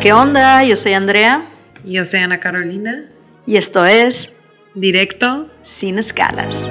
¿Qué 0.00 0.12
onda? 0.12 0.62
Yo 0.62 0.76
soy 0.76 0.92
Andrea 0.92 1.46
Yo 1.84 2.04
soy 2.04 2.20
Ana 2.20 2.38
Carolina. 2.40 3.06
y 3.46 3.56
esto 3.56 3.84
es 3.84 4.32
Directo. 4.74 5.48
Sin 5.62 5.98
Escalas. 5.98 6.64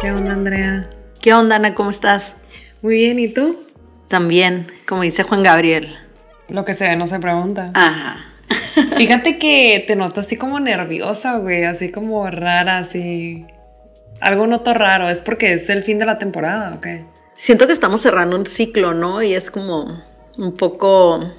¿Qué 0.00 0.10
onda, 0.10 0.32
Andrea? 0.32 0.88
¿Qué 1.20 1.34
onda, 1.34 1.56
Ana? 1.56 1.74
¿Cómo 1.74 1.90
estás? 1.90 2.34
Muy 2.80 2.94
bien, 2.96 3.18
¿y 3.18 3.28
tú? 3.28 3.66
También, 4.08 4.66
como 4.86 5.02
dice 5.02 5.22
Juan 5.22 5.42
Gabriel. 5.42 5.96
Lo 6.48 6.64
que 6.64 6.74
se 6.74 6.88
ve 6.88 6.96
no 6.96 7.06
se 7.06 7.18
pregunta. 7.18 7.70
Ajá. 7.74 8.32
Fíjate 8.96 9.38
que 9.38 9.84
te 9.86 9.96
noto 9.96 10.20
así 10.20 10.36
como 10.36 10.58
nerviosa, 10.60 11.36
güey, 11.36 11.64
así 11.64 11.90
como 11.90 12.28
rara, 12.30 12.78
así. 12.78 13.46
Algo 14.20 14.46
noto 14.46 14.72
raro, 14.74 15.10
¿es 15.10 15.22
porque 15.22 15.52
es 15.52 15.68
el 15.68 15.82
fin 15.82 15.98
de 15.98 16.06
la 16.06 16.18
temporada 16.18 16.72
o 16.74 16.80
qué? 16.80 17.04
Siento 17.34 17.66
que 17.66 17.72
estamos 17.72 18.00
cerrando 18.00 18.36
un 18.36 18.46
ciclo, 18.46 18.94
¿no? 18.94 19.22
Y 19.22 19.34
es 19.34 19.50
como 19.50 20.02
un 20.36 20.54
poco, 20.54 21.32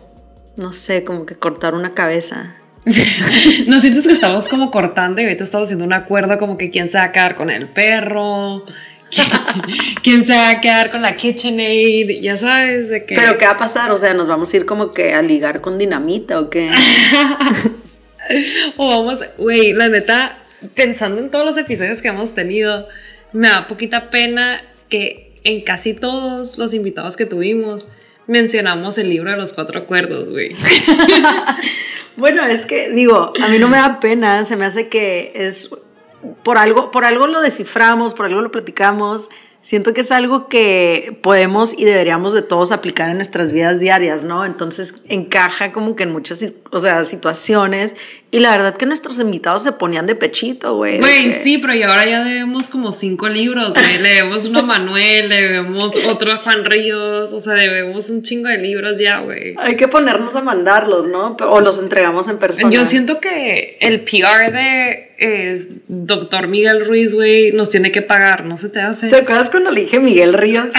no 0.55 0.71
sé, 0.71 1.03
como 1.03 1.25
que 1.25 1.35
cortar 1.35 1.73
una 1.73 1.93
cabeza. 1.93 2.55
¿No 3.67 3.79
sientes 3.79 4.05
que 4.05 4.13
estamos 4.13 4.47
como 4.47 4.71
cortando 4.71 5.21
y 5.21 5.23
ahorita 5.23 5.43
estamos 5.43 5.67
haciendo 5.67 5.85
un 5.85 5.93
acuerdo 5.93 6.37
como 6.37 6.57
que 6.57 6.69
quién 6.69 6.89
se 6.89 6.97
va 6.97 7.05
a 7.05 7.11
quedar 7.11 7.35
con 7.35 7.49
el 7.49 7.67
perro? 7.69 8.65
¿Quién, 9.09 9.27
quién 10.03 10.25
se 10.25 10.33
va 10.33 10.49
a 10.49 10.61
quedar 10.61 10.91
con 10.91 11.01
la 11.01 11.15
KitchenAid? 11.15 12.21
Ya 12.21 12.37
sabes, 12.37 12.89
de 12.89 13.05
que... 13.05 13.15
Pero 13.15 13.37
¿qué 13.37 13.45
va 13.45 13.51
a 13.51 13.57
pasar? 13.57 13.91
O 13.91 13.97
sea, 13.97 14.13
¿nos 14.13 14.27
vamos 14.27 14.53
a 14.53 14.57
ir 14.57 14.65
como 14.65 14.91
que 14.91 15.13
a 15.13 15.21
ligar 15.21 15.61
con 15.61 15.77
dinamita 15.77 16.39
o 16.39 16.49
qué? 16.49 16.71
O 18.77 18.87
vamos, 18.87 19.19
güey, 19.37 19.73
la 19.73 19.87
neta, 19.87 20.39
pensando 20.73 21.21
en 21.21 21.29
todos 21.29 21.45
los 21.45 21.57
episodios 21.57 22.01
que 22.01 22.07
hemos 22.07 22.33
tenido, 22.33 22.87
me 23.33 23.49
da 23.49 23.67
poquita 23.67 24.09
pena 24.09 24.63
que 24.89 25.24
en 25.45 25.61
casi 25.61 25.93
todos 25.93 26.57
los 26.57 26.73
invitados 26.73 27.15
que 27.15 27.25
tuvimos 27.25 27.87
mencionamos 28.27 28.97
el 28.97 29.09
libro 29.09 29.31
de 29.31 29.37
los 29.37 29.53
cuatro 29.53 29.79
acuerdos, 29.79 30.29
güey. 30.29 30.55
Bueno, 32.17 32.45
es 32.45 32.65
que 32.65 32.89
digo, 32.91 33.33
a 33.41 33.49
mí 33.49 33.59
no 33.59 33.67
me 33.67 33.75
da 33.75 33.99
pena, 33.99 34.45
se 34.45 34.55
me 34.55 34.65
hace 34.65 34.87
que 34.87 35.33
es 35.35 35.69
por 36.43 36.57
algo, 36.57 36.89
por 36.89 37.03
algo 37.03 37.27
lo 37.27 37.41
desciframos, 37.41 38.13
por 38.13 38.25
algo 38.25 38.39
lo 38.39 38.51
platicamos. 38.51 39.29
Siento 39.65 39.95
que 39.95 40.01
es 40.01 40.11
algo 40.11 40.47
que 40.47 41.17
podemos 41.23 41.73
y 41.75 41.85
deberíamos 41.85 42.33
de 42.33 42.43
todos 42.43 42.71
aplicar 42.71 43.09
en 43.09 43.17
nuestras 43.17 43.51
vidas 43.51 43.79
diarias, 43.79 44.23
¿no? 44.23 44.45
Entonces 44.45 44.93
encaja 45.09 45.71
como 45.71 45.95
que 45.95 46.03
en 46.03 46.11
muchas, 46.11 46.45
o 46.69 46.77
sea, 46.77 47.03
situaciones. 47.03 47.95
Y 48.29 48.41
la 48.41 48.51
verdad 48.51 48.77
que 48.77 48.85
nuestros 48.85 49.19
invitados 49.19 49.63
se 49.63 49.71
ponían 49.71 50.05
de 50.05 50.13
pechito, 50.13 50.75
güey. 50.75 50.99
Güey, 50.99 51.31
que- 51.31 51.43
sí, 51.43 51.57
pero 51.57 51.73
y 51.73 51.81
ahora 51.81 52.05
ya 52.05 52.23
debemos 52.23 52.69
como 52.69 52.91
cinco 52.91 53.27
libros, 53.27 53.73
güey. 53.73 53.97
Le 54.03 54.09
debemos 54.09 54.45
uno 54.45 54.59
a 54.59 54.61
Manuel, 54.61 55.29
le 55.29 55.41
debemos 55.41 55.95
otro 56.05 56.31
a 56.31 56.37
Juan 56.37 56.63
Ríos, 56.63 57.33
o 57.33 57.39
sea, 57.39 57.53
debemos 57.53 58.11
un 58.11 58.21
chingo 58.21 58.49
de 58.49 58.59
libros 58.59 58.99
ya, 58.99 59.21
güey. 59.21 59.55
Hay 59.57 59.77
que 59.77 59.87
ponernos 59.87 60.35
a 60.35 60.41
mandarlos, 60.41 61.07
¿no? 61.07 61.35
O 61.39 61.59
los 61.61 61.79
entregamos 61.79 62.27
en 62.27 62.37
persona. 62.37 62.71
Yo 62.71 62.85
siento 62.85 63.19
que 63.19 63.77
el 63.79 64.01
PR 64.01 64.51
de 64.51 65.14
eh, 65.17 65.81
Doctor 65.87 66.47
Miguel 66.47 66.85
Ruiz, 66.85 67.13
güey, 67.13 67.51
nos 67.51 67.69
tiene 67.69 67.91
que 67.91 68.01
pagar, 68.01 68.45
¿no 68.45 68.57
se 68.57 68.69
te 68.69 68.81
hace? 68.81 69.07
¿Te 69.09 69.17
acuerdas 69.17 69.49
cuando 69.49 69.71
le 69.71 69.81
dije 69.81 69.99
Miguel 69.99 70.33
Ríos? 70.33 70.69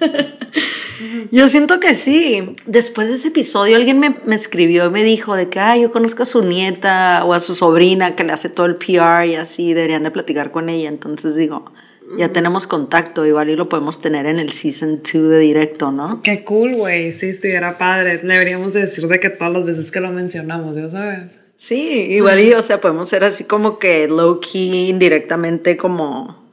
yo 1.30 1.48
siento 1.48 1.80
que 1.80 1.94
sí. 1.94 2.56
Después 2.66 3.08
de 3.08 3.14
ese 3.14 3.28
episodio 3.28 3.76
alguien 3.76 3.98
me, 3.98 4.16
me 4.24 4.34
escribió 4.34 4.86
y 4.86 4.90
me 4.90 5.04
dijo 5.04 5.34
de 5.36 5.48
que, 5.48 5.60
ah, 5.60 5.76
yo 5.76 5.90
conozco 5.90 6.22
a 6.22 6.26
su 6.26 6.42
nieta 6.42 7.24
o 7.24 7.34
a 7.34 7.40
su 7.40 7.54
sobrina 7.54 8.16
que 8.16 8.24
le 8.24 8.32
hace 8.32 8.48
todo 8.48 8.66
el 8.66 8.76
PR 8.76 9.26
y 9.26 9.36
así, 9.36 9.74
deberían 9.74 10.02
de 10.02 10.10
platicar 10.10 10.50
con 10.50 10.68
ella. 10.68 10.88
Entonces 10.88 11.34
digo, 11.34 11.72
ya 12.16 12.32
tenemos 12.32 12.66
contacto, 12.66 13.26
igual 13.26 13.50
y 13.50 13.56
lo 13.56 13.68
podemos 13.68 14.00
tener 14.00 14.26
en 14.26 14.38
el 14.38 14.50
Season 14.52 15.02
2 15.02 15.30
de 15.30 15.38
directo, 15.38 15.92
¿no? 15.92 16.22
Qué 16.22 16.44
cool, 16.44 16.74
güey. 16.74 17.12
Sí, 17.12 17.28
estuviera 17.28 17.76
padre. 17.76 18.18
Deberíamos 18.18 18.72
decir 18.72 19.06
de 19.08 19.20
que 19.20 19.30
todas 19.30 19.52
las 19.52 19.66
veces 19.66 19.90
que 19.90 20.00
lo 20.00 20.10
mencionamos, 20.10 20.76
ya 20.76 20.88
sabes. 20.88 21.47
Sí, 21.58 22.06
igual 22.10 22.38
y, 22.38 22.52
o 22.54 22.62
sea, 22.62 22.80
podemos 22.80 23.08
ser 23.08 23.24
así 23.24 23.42
como 23.42 23.80
que 23.80 24.06
low-key, 24.06 24.88
indirectamente 24.88 25.76
como, 25.76 26.48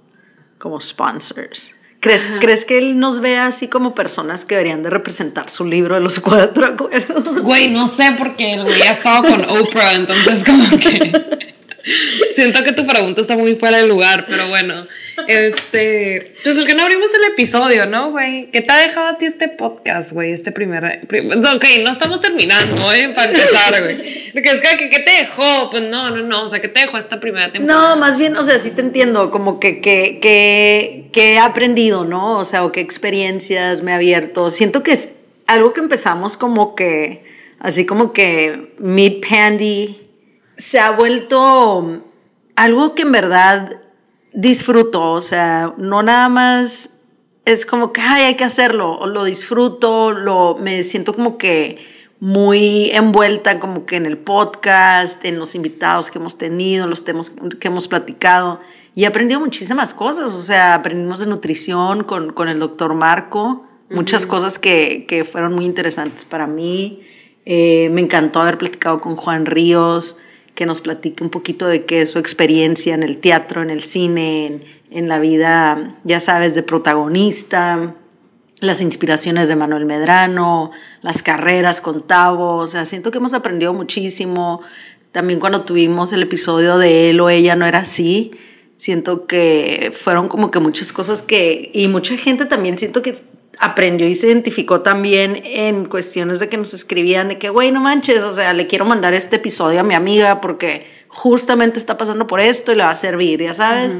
como 0.57 0.81
sponsors. 0.81 1.75
¿Crees, 1.99 2.27
¿Crees 2.39 2.66
que 2.66 2.79
él 2.79 2.99
nos 2.99 3.19
vea 3.19 3.45
así 3.45 3.67
como 3.67 3.94
personas 3.94 4.45
que 4.45 4.55
deberían 4.55 4.81
de 4.81 4.89
representar 4.89 5.51
su 5.51 5.63
libro 5.63 5.94
de 5.94 6.01
los 6.01 6.19
cuatro 6.19 6.65
acuerdos? 6.65 7.41
Güey, 7.44 7.69
no 7.71 7.88
sé 7.88 8.15
porque 8.17 8.53
el 8.53 8.63
güey 8.63 8.81
ha 8.81 8.91
estado 8.94 9.23
con 9.23 9.45
Oprah, 9.47 9.94
entonces 9.94 10.44
como 10.44 10.67
que 10.77 11.55
siento 12.35 12.63
que 12.63 12.72
tu 12.72 12.85
pregunta 12.85 13.22
está 13.22 13.38
muy 13.38 13.56
fuera 13.56 13.78
de 13.78 13.88
lugar, 13.88 14.25
pero 14.28 14.47
bueno, 14.50 14.85
este, 15.28 16.34
pues 16.44 16.57
¿por 16.57 16.66
qué 16.68 16.73
no 16.73 16.84
abrimos 16.84 17.09
el 17.13 17.31
episodio, 17.31 17.85
no, 17.85 18.12
güey? 18.12 18.50
¿Qué 18.51 18.62
te 18.62 18.72
ha 18.72 18.78
dejado 18.78 19.07
a 19.09 19.18
ti 19.18 19.25
este 19.25 19.47
podcast, 19.47 20.12
güey? 20.12 20.31
Este 20.31 20.51
primer, 20.51 21.01
prim- 21.07 21.31
ok, 21.31 21.66
no 21.84 21.91
estamos 21.91 22.22
terminando, 22.22 22.91
eh, 22.94 23.09
para 23.16 23.31
empezar, 23.31 23.81
güey. 23.84 24.31
Porque 24.34 24.50
es 24.50 24.62
que, 24.62 24.90
¿qué 24.90 25.00
te 25.00 25.12
dejó? 25.12 25.69
Pues 25.69 25.84
no, 25.84 26.09
no, 26.09 26.24
no, 26.24 26.44
o 26.45 26.50
sea, 26.50 26.59
¿qué 26.59 26.68
te 26.68 26.81
dejó 26.81 26.97
esta 26.97 27.19
primera 27.19 27.51
temporada? 27.51 27.90
No, 27.90 27.95
más 27.95 28.18
bien, 28.18 28.35
o 28.35 28.44
sea, 28.44 28.59
sí 28.59 28.72
te 28.72 28.81
entiendo, 28.81 29.31
como 29.31 29.59
que, 29.59 29.81
que, 29.81 30.19
que, 30.22 31.06
que 31.13 31.34
he 31.34 31.40
aprendido, 31.40 32.06
¿no? 32.06 32.38
O 32.40 32.45
sea, 32.45 32.63
o 32.66 32.72
qué 32.72 32.81
experiencias 32.81 33.81
me 33.81 33.91
he 33.91 33.95
abierto. 33.95 34.51
Siento 34.51 34.84
que 34.84 34.91
es 34.94 35.13
algo 35.47 35.74
que 35.74 35.79
empezamos 35.79 36.38
como 36.38 36.75
que, 36.75 37.24
así 37.59 37.85
como 37.85 38.13
que 38.13 38.74
mid 38.79 39.24
pandy, 39.28 39.97
se 40.57 40.79
ha 40.79 40.91
vuelto 40.91 42.03
algo 42.55 42.95
que 42.95 43.03
en 43.03 43.11
verdad 43.11 43.81
disfruto, 44.33 45.11
o 45.11 45.21
sea, 45.21 45.73
no 45.77 46.03
nada 46.03 46.29
más 46.29 46.89
es 47.45 47.66
como 47.66 47.93
que 47.93 48.01
ay, 48.01 48.23
hay 48.23 48.35
que 48.35 48.43
hacerlo, 48.43 49.05
lo 49.05 49.23
disfruto, 49.23 50.11
lo 50.11 50.55
me 50.55 50.83
siento 50.83 51.13
como 51.13 51.38
que 51.38 51.85
muy 52.19 52.89
envuelta 52.91 53.59
como 53.59 53.85
que 53.85 53.97
en 53.97 54.05
el 54.05 54.17
podcast, 54.17 55.23
en 55.25 55.38
los 55.38 55.53
invitados 55.53 56.09
que 56.09 56.17
hemos 56.17 56.38
tenido, 56.38 56.85
en 56.85 56.89
los 56.89 57.03
temas 57.03 57.31
que 57.59 57.67
hemos 57.67 57.88
platicado 57.88 58.59
y 58.95 59.03
he 59.03 59.07
aprendido 59.07 59.41
muchísimas 59.41 59.94
cosas, 59.94 60.33
o 60.33 60.41
sea, 60.41 60.73
aprendimos 60.73 61.19
de 61.19 61.25
nutrición 61.25 62.03
con, 62.03 62.31
con 62.31 62.47
el 62.47 62.59
doctor 62.59 62.94
Marco, 62.94 63.65
muchas 63.89 64.25
cosas 64.25 64.57
que, 64.57 65.05
que 65.07 65.25
fueron 65.25 65.53
muy 65.53 65.65
interesantes 65.65 66.23
para 66.23 66.47
mí. 66.47 67.01
Eh, 67.45 67.89
me 67.91 68.01
encantó 68.01 68.41
haber 68.41 68.57
platicado 68.57 69.01
con 69.01 69.17
Juan 69.17 69.45
Ríos, 69.45 70.17
que 70.55 70.66
nos 70.66 70.81
platique 70.81 71.23
un 71.23 71.29
poquito 71.29 71.67
de 71.67 71.85
qué 71.85 72.01
es 72.01 72.11
su 72.11 72.19
experiencia 72.19 72.95
en 72.95 73.03
el 73.03 73.17
teatro, 73.17 73.61
en 73.61 73.69
el 73.69 73.83
cine, 73.83 74.61
en, 74.89 75.07
la 75.07 75.19
vida, 75.19 75.97
ya 76.05 76.19
sabes, 76.19 76.55
de 76.55 76.63
protagonista, 76.63 77.93
las 78.61 78.81
inspiraciones 78.81 79.49
de 79.49 79.57
Manuel 79.57 79.85
Medrano, 79.85 80.71
las 81.01 81.21
carreras 81.21 81.81
con 81.81 82.07
Tavo, 82.07 82.55
o 82.55 82.67
sea, 82.67 82.85
siento 82.85 83.11
que 83.11 83.17
hemos 83.17 83.33
aprendido 83.33 83.73
muchísimo. 83.73 84.61
También 85.11 85.39
cuando 85.39 85.63
tuvimos 85.63 86.13
el 86.13 86.23
episodio 86.23 86.77
de 86.77 87.09
él 87.09 87.19
o 87.19 87.29
ella 87.29 87.55
no 87.57 87.65
era 87.65 87.79
así, 87.79 88.31
siento 88.77 89.27
que 89.27 89.91
fueron 89.94 90.29
como 90.29 90.51
que 90.51 90.59
muchas 90.59 90.94
cosas 90.94 91.21
que, 91.21 91.69
y 91.73 91.89
mucha 91.89 92.15
gente 92.17 92.45
también 92.45 92.77
siento 92.77 93.01
que 93.01 93.13
aprendió 93.59 94.07
y 94.07 94.16
se 94.16 94.27
identificó 94.27 94.81
también 94.81 95.41
en 95.45 95.85
cuestiones 95.85 96.39
de 96.39 96.49
que 96.49 96.57
nos 96.57 96.73
escribían 96.73 97.27
de 97.29 97.38
que, 97.38 97.49
güey, 97.49 97.71
no 97.71 97.79
manches, 97.81 98.23
o 98.23 98.31
sea, 98.31 98.53
le 98.53 98.67
quiero 98.67 98.85
mandar 98.85 99.13
este 99.13 99.38
episodio 99.38 99.79
a 99.79 99.83
mi 99.83 99.93
amiga 99.95 100.41
porque 100.41 100.88
justamente 101.07 101.79
está 101.79 101.97
pasando 101.97 102.27
por 102.27 102.39
esto 102.41 102.71
y 102.71 102.75
le 102.75 102.83
va 102.83 102.91
a 102.91 102.95
servir, 102.95 103.41
ya 103.41 103.53
sabes. 103.53 103.95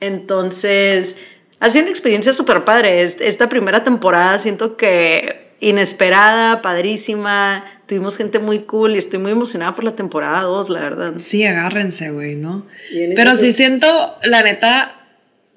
Entonces, 0.00 1.16
ha 1.60 1.70
sido 1.70 1.82
una 1.84 1.90
experiencia 1.90 2.32
súper 2.32 2.64
padre. 2.64 3.02
Est- 3.02 3.20
Esta 3.20 3.48
primera 3.48 3.82
temporada 3.84 4.38
siento 4.38 4.76
que 4.76 5.44
inesperada, 5.60 6.60
padrísima, 6.62 7.64
tuvimos 7.86 8.16
gente 8.16 8.38
muy 8.38 8.60
cool 8.60 8.94
y 8.94 8.98
estoy 8.98 9.18
muy 9.18 9.32
emocionada 9.32 9.74
por 9.74 9.84
la 9.84 9.96
temporada 9.96 10.42
2, 10.42 10.68
la 10.68 10.80
verdad. 10.80 11.14
Sí, 11.18 11.44
agárrense, 11.44 12.10
güey, 12.10 12.36
¿no? 12.36 12.66
Pero 13.16 13.34
sí 13.36 13.52
siento, 13.52 14.14
la 14.24 14.42
neta, 14.42 15.06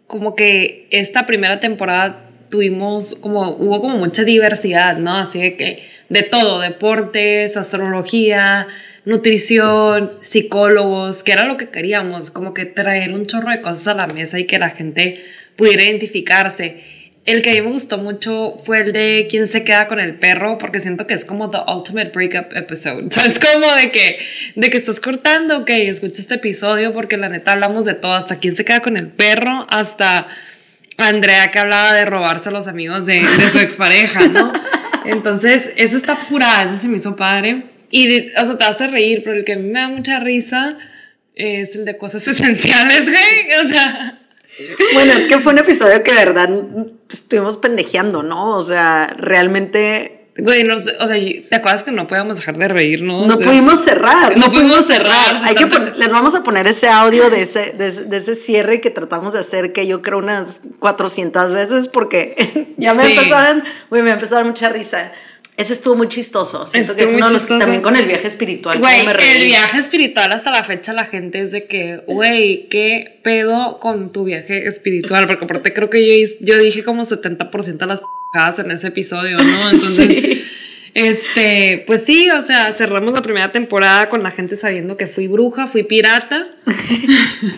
como 0.07 0.35
que 0.35 0.87
esta 0.91 1.25
primera 1.25 1.59
temporada 1.59 2.26
tuvimos 2.49 3.15
como, 3.15 3.51
hubo 3.51 3.81
como 3.81 3.97
mucha 3.97 4.23
diversidad, 4.23 4.97
¿no? 4.97 5.17
Así 5.17 5.39
de 5.39 5.55
que 5.55 5.83
de 6.09 6.23
todo, 6.23 6.61
deportes, 6.61 7.57
astrología, 7.57 8.67
nutrición, 9.05 10.13
psicólogos, 10.21 11.23
que 11.23 11.31
era 11.31 11.45
lo 11.45 11.57
que 11.57 11.69
queríamos, 11.69 12.31
como 12.31 12.53
que 12.53 12.65
traer 12.65 13.13
un 13.13 13.25
chorro 13.25 13.51
de 13.51 13.61
cosas 13.61 13.87
a 13.87 13.93
la 13.93 14.07
mesa 14.07 14.39
y 14.39 14.45
que 14.45 14.59
la 14.59 14.71
gente 14.71 15.23
pudiera 15.55 15.83
identificarse. 15.83 16.83
El 17.25 17.41
que 17.41 17.49
a 17.49 17.53
mí 17.53 17.61
me 17.61 17.71
gustó 17.71 17.97
mucho 17.97 18.57
fue 18.63 18.81
el 18.81 18.93
de 18.93 19.27
quién 19.29 19.47
se 19.47 19.65
queda 19.65 19.87
con 19.87 19.99
el 19.99 20.15
perro, 20.15 20.57
porque 20.57 20.79
siento 20.79 21.07
que 21.07 21.13
es 21.13 21.25
como 21.25 21.49
the 21.49 21.57
ultimate 21.67 22.11
breakup 22.13 22.55
episode. 22.55 23.07
O 23.07 23.11
sea, 23.11 23.25
es 23.25 23.39
como 23.39 23.73
de 23.75 23.91
que, 23.91 24.19
de 24.55 24.69
que 24.69 24.77
estás 24.77 25.01
cortando, 25.01 25.59
ok, 25.59 25.69
escucha 25.69 26.21
este 26.21 26.35
episodio, 26.35 26.93
porque 26.93 27.17
la 27.17 27.27
neta 27.27 27.51
hablamos 27.51 27.85
de 27.85 27.95
todo, 27.95 28.13
hasta 28.13 28.37
quién 28.37 28.55
se 28.55 28.63
queda 28.63 28.81
con 28.81 28.95
el 28.95 29.07
perro, 29.07 29.67
hasta 29.69 30.27
Andrea 30.97 31.51
que 31.51 31.59
hablaba 31.59 31.93
de 31.93 32.05
robarse 32.05 32.49
a 32.49 32.51
los 32.51 32.67
amigos 32.67 33.05
de, 33.05 33.23
su 33.51 33.59
expareja, 33.59 34.27
¿no? 34.27 34.51
Entonces, 35.05 35.71
eso 35.77 35.95
está 35.95 36.15
pura, 36.27 36.63
eso 36.63 36.75
se 36.75 36.87
me 36.87 36.97
hizo 36.97 37.15
padre. 37.15 37.65
Y, 37.91 38.31
o 38.31 38.45
sea, 38.45 38.57
te 38.57 38.83
a 38.83 38.87
reír, 38.87 39.21
pero 39.23 39.37
el 39.37 39.45
que 39.45 39.53
a 39.53 39.57
mí 39.57 39.69
me 39.69 39.79
da 39.79 39.87
mucha 39.87 40.19
risa 40.19 40.77
es 41.35 41.75
el 41.75 41.85
de 41.85 41.97
cosas 41.97 42.27
esenciales, 42.27 43.05
güey. 43.05 43.61
O 43.63 43.67
sea, 43.67 44.19
Bueno, 44.93 45.13
es 45.13 45.27
que 45.27 45.39
fue 45.39 45.53
un 45.53 45.59
episodio 45.59 46.03
que 46.03 46.13
verdad 46.13 46.49
estuvimos 47.09 47.57
pendejeando, 47.57 48.23
¿no? 48.23 48.57
O 48.57 48.63
sea, 48.63 49.07
realmente 49.17 50.16
Güey, 50.39 50.63
no 50.63 50.77
sé, 50.77 50.91
o 50.99 51.07
sea, 51.07 51.15
¿te 51.49 51.55
acuerdas 51.55 51.83
que 51.83 51.91
no 51.91 52.07
podíamos 52.07 52.37
dejar 52.37 52.57
de 52.57 52.67
reírnos? 52.67 53.25
No 53.27 53.35
O 53.35 53.37
sea, 53.37 53.45
pudimos 53.47 53.83
cerrar. 53.83 54.37
No 54.37 54.51
pudimos 54.51 54.85
cerrar. 54.85 55.41
Hay 55.43 55.55
que 55.55 55.65
les 55.97 56.09
vamos 56.11 56.35
a 56.35 56.43
poner 56.43 56.67
ese 56.67 56.87
audio 56.87 57.29
de 57.29 57.41
ese, 57.41 57.73
de, 57.77 57.87
ese- 57.87 58.05
de 58.05 58.17
ese 58.17 58.35
cierre 58.35 58.79
que 58.79 58.91
tratamos 58.91 59.33
de 59.33 59.39
hacer, 59.39 59.73
que 59.73 59.87
yo 59.87 60.01
creo 60.01 60.19
unas 60.19 60.61
400 60.79 61.51
veces, 61.53 61.87
porque 61.87 62.73
ya 62.77 62.93
me 62.93 63.05
Sí. 63.07 63.13
empezaron, 63.13 63.63
güey, 63.89 64.01
me 64.03 64.15
dar 64.15 64.45
mucha 64.45 64.69
risa. 64.69 65.11
Ese 65.57 65.73
estuvo 65.73 65.95
muy 65.95 66.07
chistoso. 66.07 66.67
Siento 66.67 66.95
que 66.95 67.01
es 67.01 67.05
Estuvo 67.09 67.17
uno 67.17 67.27
de 67.29 67.33
los 67.33 67.47
también 67.47 67.81
con 67.81 67.95
el 67.95 68.05
viaje 68.05 68.27
espiritual. 68.27 68.77
Güey, 68.77 68.99
cómo 68.99 69.07
me 69.07 69.13
reí. 69.13 69.37
el 69.41 69.45
viaje 69.45 69.79
espiritual 69.79 70.31
hasta 70.31 70.51
la 70.51 70.63
fecha 70.63 70.93
la 70.93 71.05
gente 71.05 71.41
es 71.41 71.51
de 71.51 71.65
que, 71.65 72.03
güey, 72.05 72.67
¿qué 72.69 73.19
pedo 73.23 73.79
con 73.79 74.11
tu 74.11 74.23
viaje 74.23 74.67
espiritual? 74.67 75.25
Porque 75.25 75.45
aparte 75.45 75.73
creo 75.73 75.89
que 75.89 76.05
yo, 76.05 76.29
yo 76.41 76.59
dije 76.59 76.83
como 76.83 77.05
70% 77.05 77.49
de 77.77 77.85
las 77.87 78.01
p***adas 78.01 78.16
en 78.33 78.71
ese 78.71 78.87
episodio, 78.87 79.37
¿no? 79.37 79.69
Entonces, 79.71 80.07
Sí. 80.07 80.43
este, 80.93 81.83
pues 81.87 82.03
sí, 82.05 82.29
o 82.29 82.41
sea, 82.41 82.71
cerramos 82.73 83.13
la 83.13 83.21
primera 83.21 83.51
temporada 83.51 84.09
con 84.09 84.23
la 84.23 84.31
gente 84.31 84.55
sabiendo 84.55 84.97
que 84.97 85.07
fui 85.07 85.27
bruja, 85.27 85.67
fui 85.67 85.83
pirata, 85.83 86.47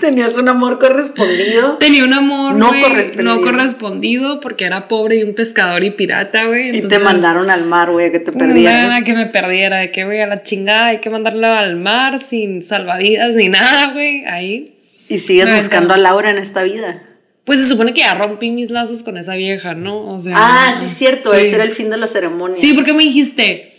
Tenías 0.00 0.36
un 0.38 0.48
amor 0.48 0.78
correspondido. 0.78 1.76
tenía 1.78 2.04
un 2.04 2.14
amor 2.14 2.54
No 2.54 2.68
correspondido. 2.80 3.22
no 3.34 3.42
correspondido 3.42 4.40
porque 4.40 4.64
era 4.64 4.86
pobre 4.88 5.16
y 5.16 5.24
un 5.24 5.34
pescador 5.34 5.82
y 5.84 5.90
pirata, 5.90 6.46
güey. 6.46 6.78
Y 6.78 6.82
te 6.82 6.98
mandaron 7.00 7.50
al 7.50 7.64
mar, 7.66 7.90
güey, 7.90 8.10
que 8.12 8.20
te 8.20 8.32
perdieras. 8.32 9.02
que 9.02 9.14
me 9.14 9.26
perdiera, 9.26 9.78
de 9.78 9.90
que, 9.90 10.04
güey, 10.04 10.20
a 10.20 10.26
la 10.26 10.42
chingada 10.42 10.86
hay 10.86 10.98
que 10.98 11.10
mandarlo 11.10 11.48
al 11.48 11.76
mar 11.76 12.18
sin 12.20 12.62
salvavidas 12.62 13.34
ni 13.34 13.48
nada, 13.48 13.92
güey, 13.92 14.24
ahí. 14.26 14.76
Y 15.08 15.18
sigues 15.18 15.48
No, 15.48 15.56
buscando 15.56 15.88
no. 15.88 15.94
a 15.94 15.98
Laura 15.98 16.30
en 16.30 16.38
esta 16.38 16.62
vida. 16.62 17.02
Pues 17.48 17.60
se 17.60 17.66
supone 17.68 17.94
que 17.94 18.00
ya 18.02 18.14
rompí 18.14 18.50
mis 18.50 18.70
lazos 18.70 19.02
con 19.02 19.16
esa 19.16 19.34
vieja, 19.34 19.72
¿no? 19.72 20.04
O 20.06 20.20
sea. 20.20 20.34
Ah, 20.36 20.76
sí, 20.78 20.86
cierto. 20.86 21.32
sí. 21.32 21.40
Ese 21.40 21.54
era 21.54 21.64
el 21.64 21.72
fin 21.72 21.88
de 21.88 21.96
la 21.96 22.06
ceremonia. 22.06 22.54
Sí, 22.54 22.74
porque 22.74 22.92
me 22.92 23.04
dijiste, 23.04 23.70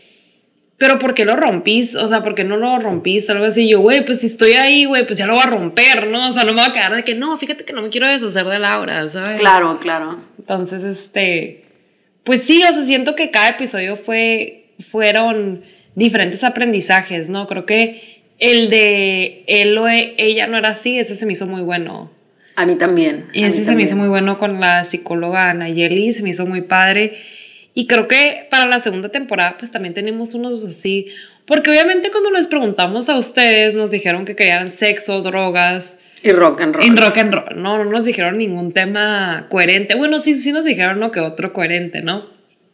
pero 0.80 0.98
¿por 0.98 1.14
qué 1.14 1.24
lo 1.24 1.36
rompís? 1.36 1.94
O 1.94 2.08
sea, 2.08 2.24
¿por 2.24 2.34
qué 2.34 2.44
no 2.44 2.58
lo 2.58 2.80
rompís? 2.80 3.30
Algo 3.30 3.46
así. 3.46 3.70
Yo, 3.70 3.80
güey, 3.82 4.04
pues 4.04 4.22
si 4.22 4.26
estoy 4.26 4.54
ahí, 4.54 4.86
güey, 4.86 5.06
pues 5.06 5.20
ya 5.20 5.28
lo 5.28 5.34
voy 5.36 5.44
a 5.44 5.46
romper, 5.46 6.08
¿no? 6.08 6.30
O 6.30 6.32
sea, 6.32 6.46
no 6.46 6.54
me 6.54 6.62
voy 6.64 6.72
a 6.72 6.74
quedar 6.74 6.96
de 6.96 7.04
que 7.04 7.14
no, 7.14 7.38
fíjate 7.38 7.64
que 7.64 7.74
no 7.74 7.84
me 7.84 7.90
quiero 7.90 8.08
deshacer 8.08 8.48
de 8.48 8.58
Laura, 8.58 9.08
¿sabes? 9.08 9.40
Claro, 9.40 9.78
claro. 9.80 10.18
Entonces, 10.40 10.84
este, 10.84 11.66
pues 12.24 12.42
sí, 12.42 12.64
o 12.68 12.74
sea, 12.74 12.84
siento 12.86 13.14
que 13.14 13.30
cada 13.30 13.50
episodio 13.50 13.98
fue, 13.98 14.74
fueron 14.80 15.62
diferentes 15.94 16.44
aprendizajes, 16.44 17.30
¿no? 17.30 17.46
Creo 17.46 17.68
que 17.68 18.24
el 18.40 18.72
de 18.72 19.44
él 19.46 19.78
o 19.78 19.88
e- 19.88 20.16
ella 20.18 20.48
no 20.48 20.58
era 20.58 20.70
así, 20.70 20.98
ese 20.98 21.14
se 21.14 21.28
me 21.28 21.34
hizo 21.34 21.46
muy 21.46 21.62
bueno. 21.62 22.18
A 22.60 22.66
mí 22.66 22.76
también. 22.76 23.28
Y 23.32 23.46
ese 23.46 23.64
se 23.64 23.74
me 23.74 23.84
hizo 23.84 23.96
muy 23.96 24.10
bueno 24.10 24.38
con 24.38 24.60
la 24.60 24.84
psicóloga 24.84 25.54
Nayeli, 25.54 26.12
se 26.12 26.24
me 26.24 26.32
hizo 26.32 26.46
muy 26.46 26.60
padre. 26.60 27.18
Y 27.74 27.88
creo 27.88 28.10
que 28.10 28.48
para 28.52 28.66
la 28.66 28.80
segunda 28.82 29.08
temporada, 29.08 29.56
pues 29.58 29.72
también 29.72 29.94
tenemos 29.94 30.34
unos 30.34 30.66
así. 30.66 31.08
Porque 31.46 31.72
obviamente 31.72 32.12
cuando 32.12 32.32
les 32.32 32.48
preguntamos 32.48 33.08
a 33.08 33.16
ustedes, 33.16 33.76
nos 33.76 33.92
dijeron 33.92 34.26
que 34.26 34.36
querían 34.36 34.74
sexo, 34.74 35.22
drogas, 35.22 35.96
Y 36.22 36.34
rock 36.34 36.60
and 36.60 36.76
roll. 36.76 36.86
en 36.86 36.98
rock 36.98 37.18
and 37.20 37.34
roll, 37.34 37.46
no, 37.62 37.78
no 37.82 37.86
nos 37.90 38.04
dijeron 38.04 38.38
ningún 38.38 38.74
tema 38.74 39.48
coherente. 39.50 39.96
Bueno, 39.96 40.20
sí, 40.20 40.36
sí 40.36 40.52
nos 40.52 40.66
dijeron 40.66 40.98
uno 40.98 41.12
que 41.12 41.22
otro 41.22 41.54
coherente, 41.54 42.02
¿no? 42.02 42.26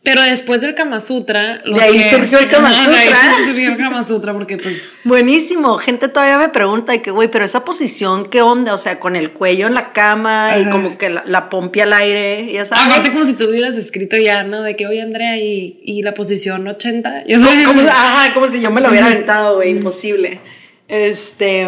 Pero 0.06 0.22
después 0.22 0.62
del 0.62 0.76
Kama 0.76 1.02
Sutra... 1.02 1.60
los 1.66 1.82
ahí 1.82 1.98
que- 1.98 2.10
surgió 2.12 2.40
el 2.40 2.48
Kama 2.48 2.70
Ajá, 2.72 2.90
de 2.90 2.96
ahí 2.96 3.08
Sutra. 3.10 3.46
surgió 3.46 3.72
el 3.72 3.78
Kama 3.78 4.04
Sutra 4.08 4.34
porque 4.34 4.58
pues... 4.58 4.88
Buenísimo. 5.04 5.78
Gente 5.80 6.08
todavía 6.08 6.38
me 6.38 6.48
pregunta 6.50 6.92
de 6.94 7.02
que, 7.02 7.12
güey, 7.12 7.28
pero 7.30 7.44
esa 7.44 7.66
posición, 7.66 8.30
¿qué 8.30 8.42
onda? 8.42 8.74
O 8.74 8.78
sea, 8.78 9.00
con 9.00 9.16
el 9.18 9.32
cuello 9.32 9.68
en 9.68 9.74
la 9.74 9.92
cama 9.94 10.58
y 10.60 10.70
como 10.70 10.98
que 10.98 11.10
la, 11.10 11.24
la 11.26 11.50
pompi 11.50 11.82
al 11.82 11.92
aire, 11.92 12.50
ya 12.54 12.64
sabes. 12.66 12.86
Aparte 12.86 13.12
como 13.12 13.26
si 13.26 13.34
tú 13.34 13.50
hubieras 13.50 13.76
escrito 13.76 14.16
ya, 14.16 14.44
¿no? 14.44 14.62
De 14.62 14.76
que, 14.76 14.88
oye, 14.88 15.02
Andrea, 15.02 15.38
y, 15.38 15.80
y 15.84 16.04
la 16.04 16.14
posición 16.14 16.68
80. 16.68 17.26
Yo 17.28 17.40
sé. 17.40 17.64
como, 17.66 17.82
ajá, 17.82 18.34
como 18.34 18.48
si 18.48 18.62
yo 18.62 18.70
me 18.72 18.82
lo 18.82 18.90
hubiera 18.90 19.08
aventado, 19.08 19.56
güey, 19.56 19.72
imposible. 19.72 20.40
Este, 20.88 21.68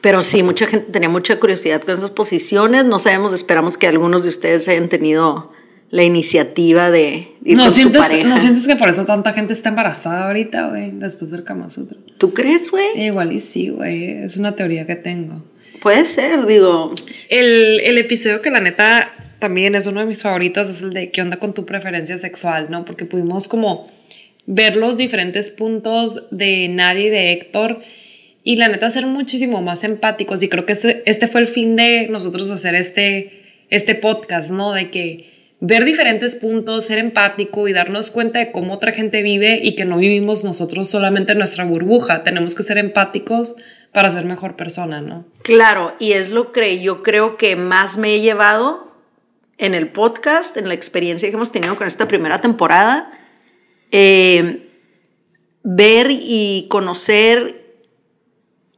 pero 0.00 0.22
sí, 0.22 0.42
mucha 0.42 0.66
gente 0.66 0.90
tenía 0.92 1.08
mucha 1.08 1.38
curiosidad 1.38 1.82
con 1.82 1.94
esas 1.94 2.10
posiciones. 2.10 2.84
No 2.84 2.98
sabemos, 2.98 3.32
esperamos 3.32 3.76
que 3.76 3.86
algunos 3.86 4.22
de 4.24 4.28
ustedes 4.30 4.66
hayan 4.68 4.88
tenido 4.88 5.52
la 5.90 6.04
iniciativa 6.04 6.90
de 6.90 7.28
ir 7.44 7.56
¿No 7.56 7.64
con 7.64 7.70
su 7.70 7.80
sientes, 7.80 8.00
pareja. 8.00 8.28
¿No 8.28 8.38
sientes 8.38 8.66
que 8.66 8.76
por 8.76 8.88
eso 8.88 9.04
tanta 9.06 9.32
gente 9.32 9.52
está 9.52 9.70
embarazada 9.70 10.26
ahorita, 10.26 10.68
güey? 10.68 10.90
Después 10.92 11.30
del 11.30 11.44
Kama 11.44 11.70
Sutra. 11.70 11.96
¿Tú 12.18 12.34
crees, 12.34 12.70
güey? 12.70 12.86
Eh, 12.96 13.06
Igual 13.06 13.32
y 13.32 13.40
sí, 13.40 13.70
güey. 13.70 14.22
Es 14.22 14.36
una 14.36 14.54
teoría 14.54 14.86
que 14.86 14.96
tengo. 14.96 15.42
Puede 15.80 16.04
ser, 16.04 16.44
digo. 16.46 16.92
El, 17.30 17.80
el 17.80 17.98
episodio 17.98 18.42
que 18.42 18.50
la 18.50 18.60
neta 18.60 19.12
también 19.38 19.74
es 19.74 19.86
uno 19.86 20.00
de 20.00 20.06
mis 20.06 20.22
favoritos 20.22 20.68
es 20.68 20.82
el 20.82 20.92
de 20.92 21.10
¿Qué 21.10 21.22
onda 21.22 21.38
con 21.38 21.54
tu 21.54 21.64
preferencia 21.64 22.18
sexual? 22.18 22.66
¿No? 22.70 22.84
Porque 22.84 23.04
pudimos 23.04 23.48
como 23.48 23.88
ver 24.46 24.76
los 24.76 24.96
diferentes 24.96 25.50
puntos 25.50 26.24
de 26.30 26.68
Nadie 26.68 27.06
y 27.06 27.10
de 27.10 27.32
Héctor 27.32 27.82
y 28.42 28.56
la 28.56 28.68
neta 28.68 28.88
ser 28.90 29.06
muchísimo 29.06 29.60
más 29.62 29.84
empáticos 29.84 30.42
y 30.42 30.48
creo 30.48 30.64
que 30.64 30.72
este, 30.72 31.02
este 31.04 31.28
fue 31.28 31.42
el 31.42 31.48
fin 31.48 31.76
de 31.76 32.08
nosotros 32.08 32.50
hacer 32.50 32.74
este, 32.74 33.64
este 33.68 33.94
podcast, 33.94 34.50
¿no? 34.50 34.72
De 34.72 34.90
que 34.90 35.37
ver 35.60 35.84
diferentes 35.84 36.36
puntos, 36.36 36.86
ser 36.86 36.98
empático 36.98 37.68
y 37.68 37.72
darnos 37.72 38.10
cuenta 38.10 38.38
de 38.38 38.52
cómo 38.52 38.74
otra 38.74 38.92
gente 38.92 39.22
vive 39.22 39.60
y 39.62 39.74
que 39.74 39.84
no 39.84 39.98
vivimos 39.98 40.44
nosotros 40.44 40.88
solamente 40.88 41.32
en 41.32 41.38
nuestra 41.38 41.64
burbuja, 41.64 42.22
tenemos 42.22 42.54
que 42.54 42.62
ser 42.62 42.78
empáticos 42.78 43.56
para 43.92 44.10
ser 44.10 44.24
mejor 44.24 44.56
persona, 44.56 45.00
¿no? 45.00 45.24
Claro, 45.42 45.94
y 45.98 46.12
es 46.12 46.30
lo 46.30 46.52
que 46.52 46.80
yo 46.80 47.02
creo 47.02 47.36
que 47.36 47.56
más 47.56 47.96
me 47.96 48.14
he 48.14 48.20
llevado 48.20 48.92
en 49.56 49.74
el 49.74 49.88
podcast, 49.88 50.56
en 50.56 50.68
la 50.68 50.74
experiencia 50.74 51.28
que 51.28 51.34
hemos 51.34 51.50
tenido 51.50 51.76
con 51.76 51.86
esta 51.86 52.06
primera 52.06 52.40
temporada. 52.40 53.10
Eh, 53.90 54.68
ver 55.64 56.08
y 56.10 56.66
conocer 56.68 57.67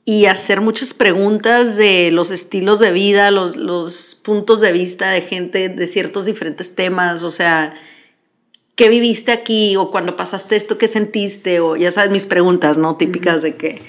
y 0.04 0.26
hacer 0.26 0.60
muchas 0.60 0.94
preguntas 0.94 1.76
de 1.76 2.10
los 2.10 2.30
estilos 2.30 2.80
de 2.80 2.92
vida, 2.92 3.30
los, 3.30 3.56
los 3.56 4.14
puntos 4.14 4.60
de 4.60 4.72
vista 4.72 5.10
de 5.10 5.20
gente 5.20 5.68
de 5.68 5.86
ciertos 5.86 6.24
diferentes 6.24 6.74
temas, 6.74 7.22
o 7.22 7.30
sea, 7.30 7.74
¿qué 8.74 8.88
viviste 8.88 9.30
aquí? 9.30 9.76
O 9.76 9.90
cuando 9.90 10.16
pasaste 10.16 10.56
esto, 10.56 10.78
¿qué 10.78 10.88
sentiste? 10.88 11.60
O 11.60 11.76
ya 11.76 11.92
sabes, 11.92 12.10
mis 12.10 12.26
preguntas, 12.26 12.78
¿no? 12.78 12.96
Típicas 12.96 13.42
de 13.42 13.56
que 13.56 13.82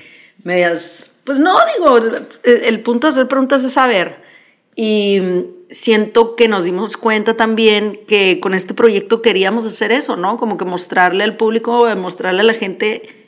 medias, 0.44 1.12
pues 1.24 1.40
no, 1.40 1.58
digo, 1.78 1.98
el, 1.98 2.28
el 2.44 2.80
punto 2.82 3.08
de 3.08 3.12
hacer 3.12 3.28
preguntas 3.28 3.64
es 3.64 3.74
saber. 3.74 4.18
Y 4.76 5.22
siento 5.70 6.36
que 6.36 6.48
nos 6.48 6.66
dimos 6.66 6.98
cuenta 6.98 7.36
también 7.36 8.02
que 8.08 8.40
con 8.42 8.54
este 8.54 8.74
proyecto 8.74 9.22
queríamos 9.22 9.66
hacer 9.66 9.92
eso, 9.92 10.18
¿no? 10.18 10.38
Como 10.38 10.58
que 10.58 10.66
mostrarle 10.66 11.24
al 11.24 11.38
público, 11.38 11.88
mostrarle 11.96 12.42
a 12.42 12.46
la 12.46 12.54
gente 12.54 13.21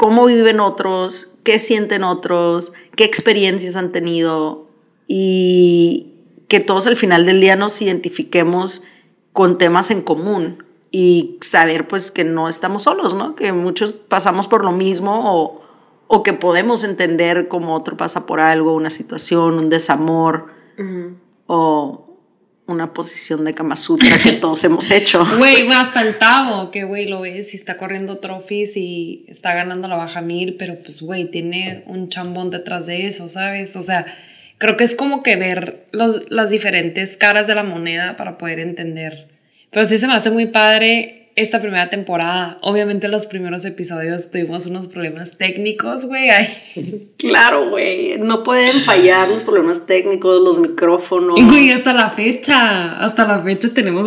cómo 0.00 0.24
viven 0.24 0.60
otros, 0.60 1.36
qué 1.44 1.58
sienten 1.58 2.04
otros, 2.04 2.72
qué 2.96 3.04
experiencias 3.04 3.76
han 3.76 3.92
tenido 3.92 4.66
y 5.06 6.14
que 6.48 6.58
todos 6.58 6.86
al 6.86 6.96
final 6.96 7.26
del 7.26 7.42
día 7.42 7.54
nos 7.54 7.82
identifiquemos 7.82 8.82
con 9.34 9.58
temas 9.58 9.90
en 9.90 10.00
común 10.00 10.64
y 10.90 11.36
saber 11.42 11.86
pues 11.86 12.10
que 12.10 12.24
no 12.24 12.48
estamos 12.48 12.84
solos, 12.84 13.12
¿no? 13.12 13.34
Que 13.34 13.52
muchos 13.52 13.92
pasamos 13.92 14.48
por 14.48 14.64
lo 14.64 14.72
mismo 14.72 15.34
o, 15.34 15.60
o 16.06 16.22
que 16.22 16.32
podemos 16.32 16.82
entender 16.82 17.48
como 17.48 17.76
otro 17.76 17.98
pasa 17.98 18.24
por 18.24 18.40
algo, 18.40 18.74
una 18.74 18.88
situación, 18.88 19.58
un 19.58 19.68
desamor 19.68 20.46
o 21.46 22.09
una 22.72 22.92
posición 22.92 23.44
de 23.44 23.54
Kama 23.54 23.76
Sutra 23.76 24.16
que 24.22 24.32
todos 24.40 24.62
hemos 24.64 24.90
hecho. 24.90 25.24
Güey, 25.38 25.68
hasta 25.72 26.02
el 26.02 26.18
Tavo, 26.18 26.70
que 26.70 26.84
güey 26.84 27.08
lo 27.08 27.20
ves 27.20 27.54
y 27.54 27.56
está 27.56 27.76
corriendo 27.76 28.18
trophies 28.18 28.76
y 28.76 29.24
está 29.28 29.54
ganando 29.54 29.88
la 29.88 29.96
baja 29.96 30.20
mil, 30.20 30.56
pero 30.58 30.82
pues 30.82 31.02
güey, 31.02 31.30
tiene 31.30 31.82
un 31.86 32.08
chambón 32.08 32.50
detrás 32.50 32.86
de 32.86 33.06
eso, 33.06 33.28
¿sabes? 33.28 33.76
O 33.76 33.82
sea, 33.82 34.06
creo 34.58 34.76
que 34.76 34.84
es 34.84 34.94
como 34.94 35.22
que 35.22 35.36
ver 35.36 35.86
los, 35.92 36.30
las 36.30 36.50
diferentes 36.50 37.16
caras 37.16 37.46
de 37.46 37.54
la 37.54 37.62
moneda 37.62 38.16
para 38.16 38.38
poder 38.38 38.60
entender. 38.60 39.28
Pero 39.70 39.86
sí 39.86 39.98
se 39.98 40.06
me 40.06 40.14
hace 40.14 40.30
muy 40.30 40.46
padre 40.46 41.19
esta 41.36 41.60
primera 41.60 41.90
temporada. 41.90 42.58
Obviamente 42.62 43.08
los 43.08 43.26
primeros 43.26 43.64
episodios 43.64 44.30
tuvimos 44.30 44.66
unos 44.66 44.86
problemas 44.86 45.36
técnicos, 45.36 46.04
güey. 46.06 46.30
Claro, 47.16 47.70
güey, 47.70 48.18
no 48.18 48.42
pueden 48.42 48.80
fallar 48.82 49.28
los 49.28 49.42
problemas 49.42 49.84
técnicos, 49.86 50.40
los 50.42 50.58
micrófonos. 50.58 51.38
Y 51.38 51.44
güey, 51.44 51.70
hasta 51.70 51.92
la 51.92 52.10
fecha, 52.10 52.98
hasta 52.98 53.26
la 53.26 53.40
fecha 53.40 53.68
tenemos... 53.74 54.06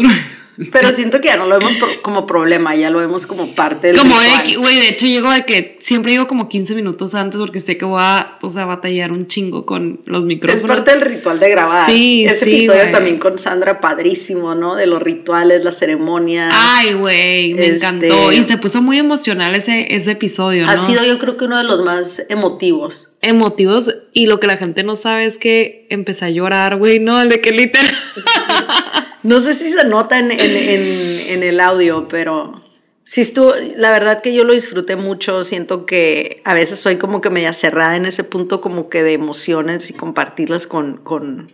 Pero 0.72 0.94
siento 0.94 1.20
que 1.20 1.30
ya 1.30 1.36
no 1.36 1.48
lo 1.48 1.58
vemos 1.58 1.74
como 2.04 2.28
problema, 2.28 2.76
ya 2.76 2.90
lo 2.92 3.00
vemos 3.00 3.26
como 3.26 3.48
parte 3.56 3.88
del 3.88 3.98
Como 3.98 4.20
de 4.20 4.26
ritual. 4.28 4.44
que, 4.44 4.56
güey, 4.58 4.76
de 4.80 4.90
hecho 4.90 5.06
llego 5.08 5.32
de 5.32 5.46
que 5.46 5.78
siempre 5.80 6.12
llego 6.12 6.28
como 6.28 6.48
15 6.48 6.76
minutos 6.76 7.16
antes 7.16 7.40
porque 7.40 7.60
sé 7.60 7.76
que 7.78 7.86
voy 7.86 8.00
a, 8.02 8.38
o 8.42 8.50
sea, 8.50 8.66
batallar 8.66 9.12
un 9.12 9.26
chingo 9.26 9.66
con 9.66 10.02
los 10.06 10.22
Es 10.22 10.26
micrófonos. 10.28 10.68
parte 10.68 10.92
del 10.92 11.02
ritual 11.02 11.40
de 11.40 11.50
grabar. 11.50 11.90
Sí, 11.90 12.26
Ese 12.26 12.46
sí, 12.46 12.52
episodio 12.56 12.92
también 12.92 13.18
con 13.18 13.40
Sandra, 13.40 13.82
padrísimo, 13.82 14.54
¿no? 14.54 14.76
De 14.76 14.86
los 14.86 15.02
rituales, 15.02 15.64
las 15.64 15.80
ceremonias. 15.80 16.54
Ay, 16.56 16.94
güey, 16.94 17.54
me 17.56 17.66
Este- 17.66 17.76
encantó. 17.78 18.32
Y 18.32 18.44
se 18.44 18.58
puso 18.58 18.82
muy 18.82 19.00
emocional 19.00 19.56
ese, 19.56 19.96
ese 19.96 20.12
episodio, 20.12 20.66
¿no? 20.66 20.72
ha 20.72 20.78
sido 20.78 21.04
yo 21.04 21.18
creo 21.18 21.36
que 21.38 21.46
uno 21.46 21.58
de 21.58 21.64
los 21.64 21.84
más 21.84 22.24
emotivos. 22.30 23.10
emotivos 23.22 23.92
Y 24.14 24.28
lo 24.28 24.40
que 24.40 24.48
la 24.48 24.58
gente 24.58 24.84
no 24.84 24.96
sabe 24.96 25.26
es 25.26 25.38
que 25.38 25.88
empecé 25.90 26.26
a 26.26 26.30
llorar, 26.30 26.76
güey, 26.78 27.00
¿no? 27.00 27.20
El 27.22 27.30
de 27.30 27.42
que 27.42 27.52
literal. 27.52 27.90
no 29.24 29.42
sé 29.42 29.54
si 29.54 29.70
se 29.70 29.86
nota 29.86 30.20
en, 30.20 30.32
en, 30.32 31.44
el 31.44 31.60
audio, 31.60 32.08
pero 32.08 32.62
sí 33.06 33.22
estuvo, 33.22 33.54
la 33.76 33.92
verdad 33.92 34.22
que 34.22 34.34
yo 34.34 34.44
lo 34.44 34.54
disfruté 34.54 34.96
mucho, 34.96 35.44
siento 35.44 35.86
que 35.86 36.42
a 36.46 36.54
veces 36.54 36.80
soy 36.80 36.98
como 36.98 37.22
que 37.22 37.30
media 37.30 37.54
cerrada 37.54 37.96
en 37.96 38.06
ese 38.06 38.24
punto 38.24 38.62
como 38.62 38.90
que 38.90 39.04
de 39.04 39.14
emociones 39.14 39.90
y 39.90 39.94
compartirlas 39.94 40.68
con, 40.68 40.98
con, 40.98 41.52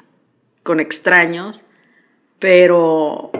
con 0.63 0.79
extraños, 0.79 1.61
pero 2.39 3.31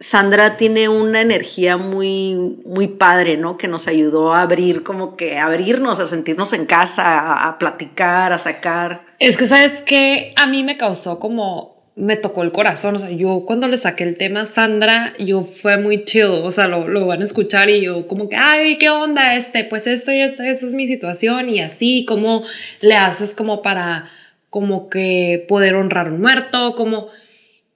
Sandra 0.00 0.56
tiene 0.56 0.88
una 0.88 1.20
energía 1.20 1.76
muy, 1.76 2.34
muy 2.64 2.88
padre, 2.88 3.36
¿no? 3.36 3.58
Que 3.58 3.68
nos 3.68 3.86
ayudó 3.86 4.32
a 4.32 4.40
abrir, 4.40 4.82
como 4.82 5.14
que 5.14 5.38
a 5.38 5.44
abrirnos, 5.44 6.00
a 6.00 6.06
sentirnos 6.06 6.54
en 6.54 6.64
casa, 6.64 7.46
a, 7.46 7.58
platicar, 7.58 8.32
a 8.32 8.38
sacar. 8.38 9.04
Es 9.18 9.36
que, 9.36 9.44
¿sabes 9.44 9.82
qué? 9.82 10.32
A 10.36 10.46
mí 10.46 10.64
me 10.64 10.78
causó 10.78 11.20
como, 11.20 11.79
me 12.00 12.16
tocó 12.16 12.42
el 12.42 12.52
corazón. 12.52 12.96
O 12.96 12.98
sea, 12.98 13.10
yo 13.10 13.44
cuando 13.46 13.68
le 13.68 13.76
saqué 13.76 14.04
el 14.04 14.16
tema 14.16 14.42
a 14.42 14.46
Sandra, 14.46 15.14
yo 15.18 15.44
fue 15.44 15.76
muy 15.76 16.04
chill. 16.04 16.24
O 16.24 16.50
sea, 16.50 16.66
lo, 16.66 16.88
lo 16.88 17.06
van 17.06 17.22
a 17.22 17.24
escuchar 17.24 17.70
y 17.70 17.82
yo 17.82 18.06
como 18.08 18.28
que, 18.28 18.36
ay, 18.36 18.78
¿qué 18.78 18.90
onda? 18.90 19.36
Este, 19.36 19.64
pues 19.64 19.86
esto 19.86 20.10
y 20.12 20.20
esto, 20.20 20.42
esa 20.42 20.66
es 20.66 20.74
mi 20.74 20.86
situación 20.86 21.48
y 21.48 21.60
así, 21.60 22.04
¿cómo 22.06 22.44
le 22.80 22.94
haces 22.94 23.34
como 23.34 23.62
para, 23.62 24.10
como 24.48 24.88
que 24.88 25.44
poder 25.48 25.74
honrar 25.74 26.10
un 26.10 26.20
muerto? 26.20 26.74
Como 26.74 27.08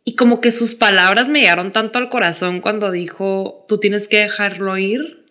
y 0.04 0.16
como 0.16 0.40
que 0.40 0.52
sus 0.52 0.74
palabras 0.74 1.30
me 1.30 1.40
llegaron 1.40 1.72
tanto 1.72 1.98
al 1.98 2.10
corazón 2.10 2.60
cuando 2.60 2.90
dijo, 2.90 3.64
tú 3.68 3.78
tienes 3.78 4.06
que 4.06 4.18
dejarlo 4.18 4.76
ir 4.76 5.24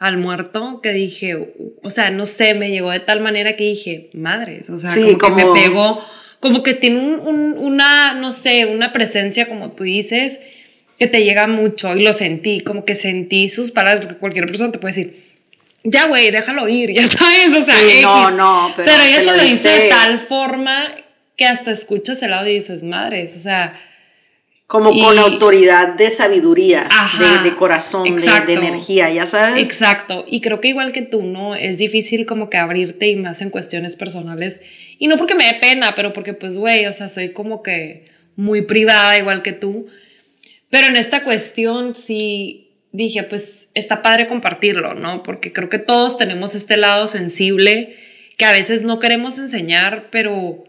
al 0.00 0.16
muerto, 0.16 0.80
que 0.82 0.92
dije, 0.92 1.54
o 1.82 1.90
sea, 1.90 2.10
no 2.10 2.26
sé, 2.26 2.54
me 2.54 2.70
llegó 2.70 2.90
de 2.90 3.00
tal 3.00 3.20
manera 3.20 3.56
que 3.56 3.64
dije, 3.64 4.10
madres, 4.14 4.70
o 4.70 4.76
sea, 4.76 4.90
como, 5.18 5.36
que 5.36 5.44
me 5.44 5.52
pegó, 5.52 6.00
como 6.40 6.62
que 6.62 6.74
tiene 6.74 7.00
una, 7.00 8.14
no 8.14 8.32
sé, 8.32 8.66
una 8.66 8.92
presencia, 8.92 9.48
como 9.48 9.72
tú 9.72 9.84
dices, 9.84 10.40
que 10.98 11.06
te 11.06 11.24
llega 11.24 11.46
mucho 11.46 11.96
y 11.96 12.02
lo 12.02 12.12
sentí, 12.12 12.60
como 12.60 12.84
que 12.84 12.94
sentí 12.94 13.48
sus 13.48 13.70
palabras, 13.70 14.04
porque 14.04 14.18
cualquier 14.18 14.46
persona 14.46 14.72
te 14.72 14.78
puede 14.78 14.94
decir, 14.94 15.28
ya, 15.84 16.06
güey, 16.06 16.30
déjalo 16.30 16.68
ir, 16.68 16.90
ya 16.94 17.06
sabes, 17.06 17.54
o 17.56 17.64
sea, 17.64 17.76
no, 18.02 18.30
no, 18.30 18.72
pero, 18.76 18.90
ella 19.02 19.18
te 19.18 19.36
lo, 19.36 19.42
dice 19.42 19.68
de 19.68 19.88
tal 19.88 20.20
forma 20.20 20.94
que 21.36 21.46
hasta 21.46 21.70
escuchas 21.70 22.22
el 22.22 22.32
audio 22.32 22.50
y 22.50 22.56
dices, 22.56 22.82
madres, 22.82 23.36
o 23.36 23.40
sea, 23.40 23.80
como 24.68 24.90
con 24.90 25.18
autoridad 25.18 25.94
de 25.94 26.10
sabiduría, 26.10 26.88
de, 27.42 27.54
corazón, 27.54 28.04
de, 28.04 28.52
energía, 28.52 29.10
ya 29.10 29.24
sabes. 29.24 29.62
Exacto. 29.62 30.26
Y 30.28 30.42
creo 30.42 30.60
que 30.60 30.68
igual 30.68 30.92
que 30.92 31.00
tú, 31.00 31.22
¿no? 31.22 31.54
Es 31.54 31.78
difícil 31.78 32.26
como 32.26 32.50
que 32.50 32.58
abrirte 32.58 33.08
y 33.08 33.16
más 33.16 33.40
en 33.40 33.48
cuestiones 33.48 33.96
personales. 33.96 34.60
Y 34.98 35.06
no 35.06 35.16
porque 35.16 35.34
me 35.34 35.46
dé 35.46 35.54
pena, 35.54 35.94
pero 35.94 36.12
porque 36.12 36.34
pues, 36.34 36.56
güey, 36.56 36.86
o 36.86 36.92
sea, 36.92 37.08
soy 37.08 37.32
como 37.32 37.62
que 37.62 38.06
muy 38.36 38.62
privada 38.62 39.18
igual 39.18 39.42
que 39.42 39.52
tú. 39.52 39.86
Pero 40.70 40.88
en 40.88 40.96
esta 40.96 41.24
cuestión 41.24 41.94
sí 41.94 42.70
dije, 42.92 43.22
pues 43.22 43.68
está 43.74 44.02
padre 44.02 44.26
compartirlo, 44.26 44.94
¿no? 44.94 45.22
Porque 45.22 45.52
creo 45.52 45.68
que 45.68 45.78
todos 45.78 46.18
tenemos 46.18 46.54
este 46.54 46.76
lado 46.76 47.06
sensible 47.06 47.96
que 48.36 48.44
a 48.44 48.52
veces 48.52 48.82
no 48.82 48.98
queremos 48.98 49.38
enseñar, 49.38 50.08
pero 50.10 50.64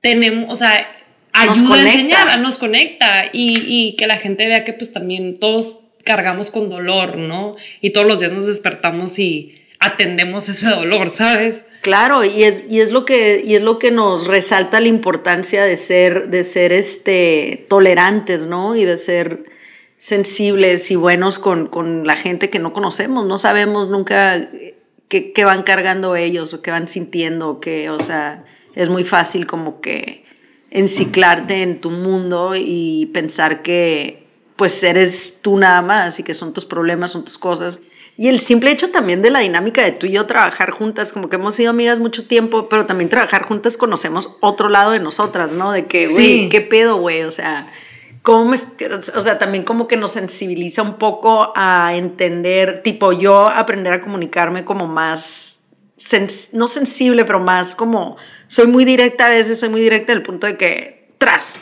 tenemos, 0.00 0.52
o 0.52 0.56
sea, 0.56 0.86
ayuda 1.32 1.76
a 1.76 1.80
enseñar, 1.80 2.40
nos 2.40 2.58
conecta 2.58 3.26
y, 3.32 3.58
y, 3.66 3.96
que 3.96 4.06
la 4.06 4.18
gente 4.18 4.46
vea 4.46 4.64
que 4.64 4.72
pues 4.72 4.92
también 4.92 5.38
todos 5.38 5.80
cargamos 6.04 6.50
con 6.50 6.68
dolor, 6.68 7.16
¿no? 7.16 7.56
Y 7.80 7.90
todos 7.90 8.06
los 8.06 8.20
días 8.20 8.32
nos 8.32 8.46
despertamos 8.46 9.18
y 9.18 9.61
atendemos 9.82 10.48
ese 10.48 10.66
dolor, 10.68 11.10
¿sabes? 11.10 11.64
Claro, 11.82 12.24
y 12.24 12.44
es, 12.44 12.64
y 12.70 12.80
es 12.80 12.92
lo 12.92 13.04
que, 13.04 13.42
y 13.44 13.56
es 13.56 13.62
lo 13.62 13.78
que 13.78 13.90
nos 13.90 14.26
resalta 14.26 14.80
la 14.80 14.86
importancia 14.86 15.64
de 15.64 15.76
ser, 15.76 16.28
de 16.28 16.44
ser 16.44 16.72
este, 16.72 17.66
tolerantes, 17.68 18.42
¿no? 18.42 18.76
Y 18.76 18.84
de 18.84 18.96
ser 18.96 19.44
sensibles 19.98 20.90
y 20.90 20.96
buenos 20.96 21.38
con, 21.38 21.66
con 21.66 22.06
la 22.06 22.16
gente 22.16 22.50
que 22.50 22.58
no 22.58 22.72
conocemos, 22.72 23.26
no 23.26 23.38
sabemos 23.38 23.88
nunca 23.88 24.48
qué, 25.08 25.32
qué 25.32 25.44
van 25.44 25.62
cargando 25.62 26.16
ellos 26.16 26.54
o 26.54 26.62
qué 26.62 26.70
van 26.70 26.88
sintiendo, 26.88 27.50
o 27.50 27.60
qué, 27.60 27.90
o 27.90 28.00
sea, 28.00 28.44
es 28.74 28.88
muy 28.88 29.04
fácil 29.04 29.46
como 29.46 29.80
que 29.80 30.24
enciclarte 30.70 31.62
en 31.62 31.80
tu 31.80 31.90
mundo 31.90 32.54
y 32.56 33.10
pensar 33.12 33.62
que 33.62 34.26
pues 34.56 34.82
eres 34.82 35.40
tú 35.42 35.58
nada 35.58 35.82
más 35.82 36.18
y 36.18 36.22
que 36.22 36.34
son 36.34 36.52
tus 36.52 36.64
problemas, 36.64 37.12
son 37.12 37.24
tus 37.24 37.38
cosas. 37.38 37.78
Y 38.16 38.28
el 38.28 38.40
simple 38.40 38.70
hecho 38.70 38.90
también 38.90 39.22
de 39.22 39.30
la 39.30 39.40
dinámica 39.40 39.82
de 39.82 39.92
tú 39.92 40.06
y 40.06 40.12
yo 40.12 40.26
trabajar 40.26 40.70
juntas, 40.70 41.12
como 41.12 41.28
que 41.28 41.36
hemos 41.36 41.54
sido 41.54 41.70
amigas 41.70 41.98
mucho 41.98 42.26
tiempo, 42.26 42.68
pero 42.68 42.84
también 42.86 43.08
trabajar 43.08 43.44
juntas 43.44 43.76
conocemos 43.76 44.30
otro 44.40 44.68
lado 44.68 44.90
de 44.92 45.00
nosotras, 45.00 45.50
¿no? 45.50 45.72
De 45.72 45.86
que, 45.86 46.08
güey, 46.08 46.48
¿qué 46.50 46.60
pedo, 46.60 46.96
güey? 46.98 47.22
O 47.22 47.30
sea, 47.30 47.72
¿cómo 48.20 48.44
me, 48.50 48.56
o 48.56 49.20
sea, 49.22 49.38
también 49.38 49.64
como 49.64 49.88
que 49.88 49.96
nos 49.96 50.12
sensibiliza 50.12 50.82
un 50.82 50.98
poco 50.98 51.52
a 51.56 51.94
entender, 51.94 52.82
tipo 52.82 53.12
yo 53.12 53.48
aprender 53.48 53.94
a 53.94 54.00
comunicarme 54.00 54.64
como 54.64 54.86
más, 54.86 55.62
no 56.52 56.68
sensible, 56.68 57.24
pero 57.24 57.40
más 57.40 57.74
como 57.74 58.16
soy 58.46 58.66
muy 58.66 58.84
directa 58.84 59.26
a 59.26 59.30
veces, 59.30 59.58
soy 59.58 59.70
muy 59.70 59.80
directa 59.80 60.12
al 60.12 60.22
punto 60.22 60.46
de 60.46 60.58
que, 60.58 61.08
tras, 61.16 61.58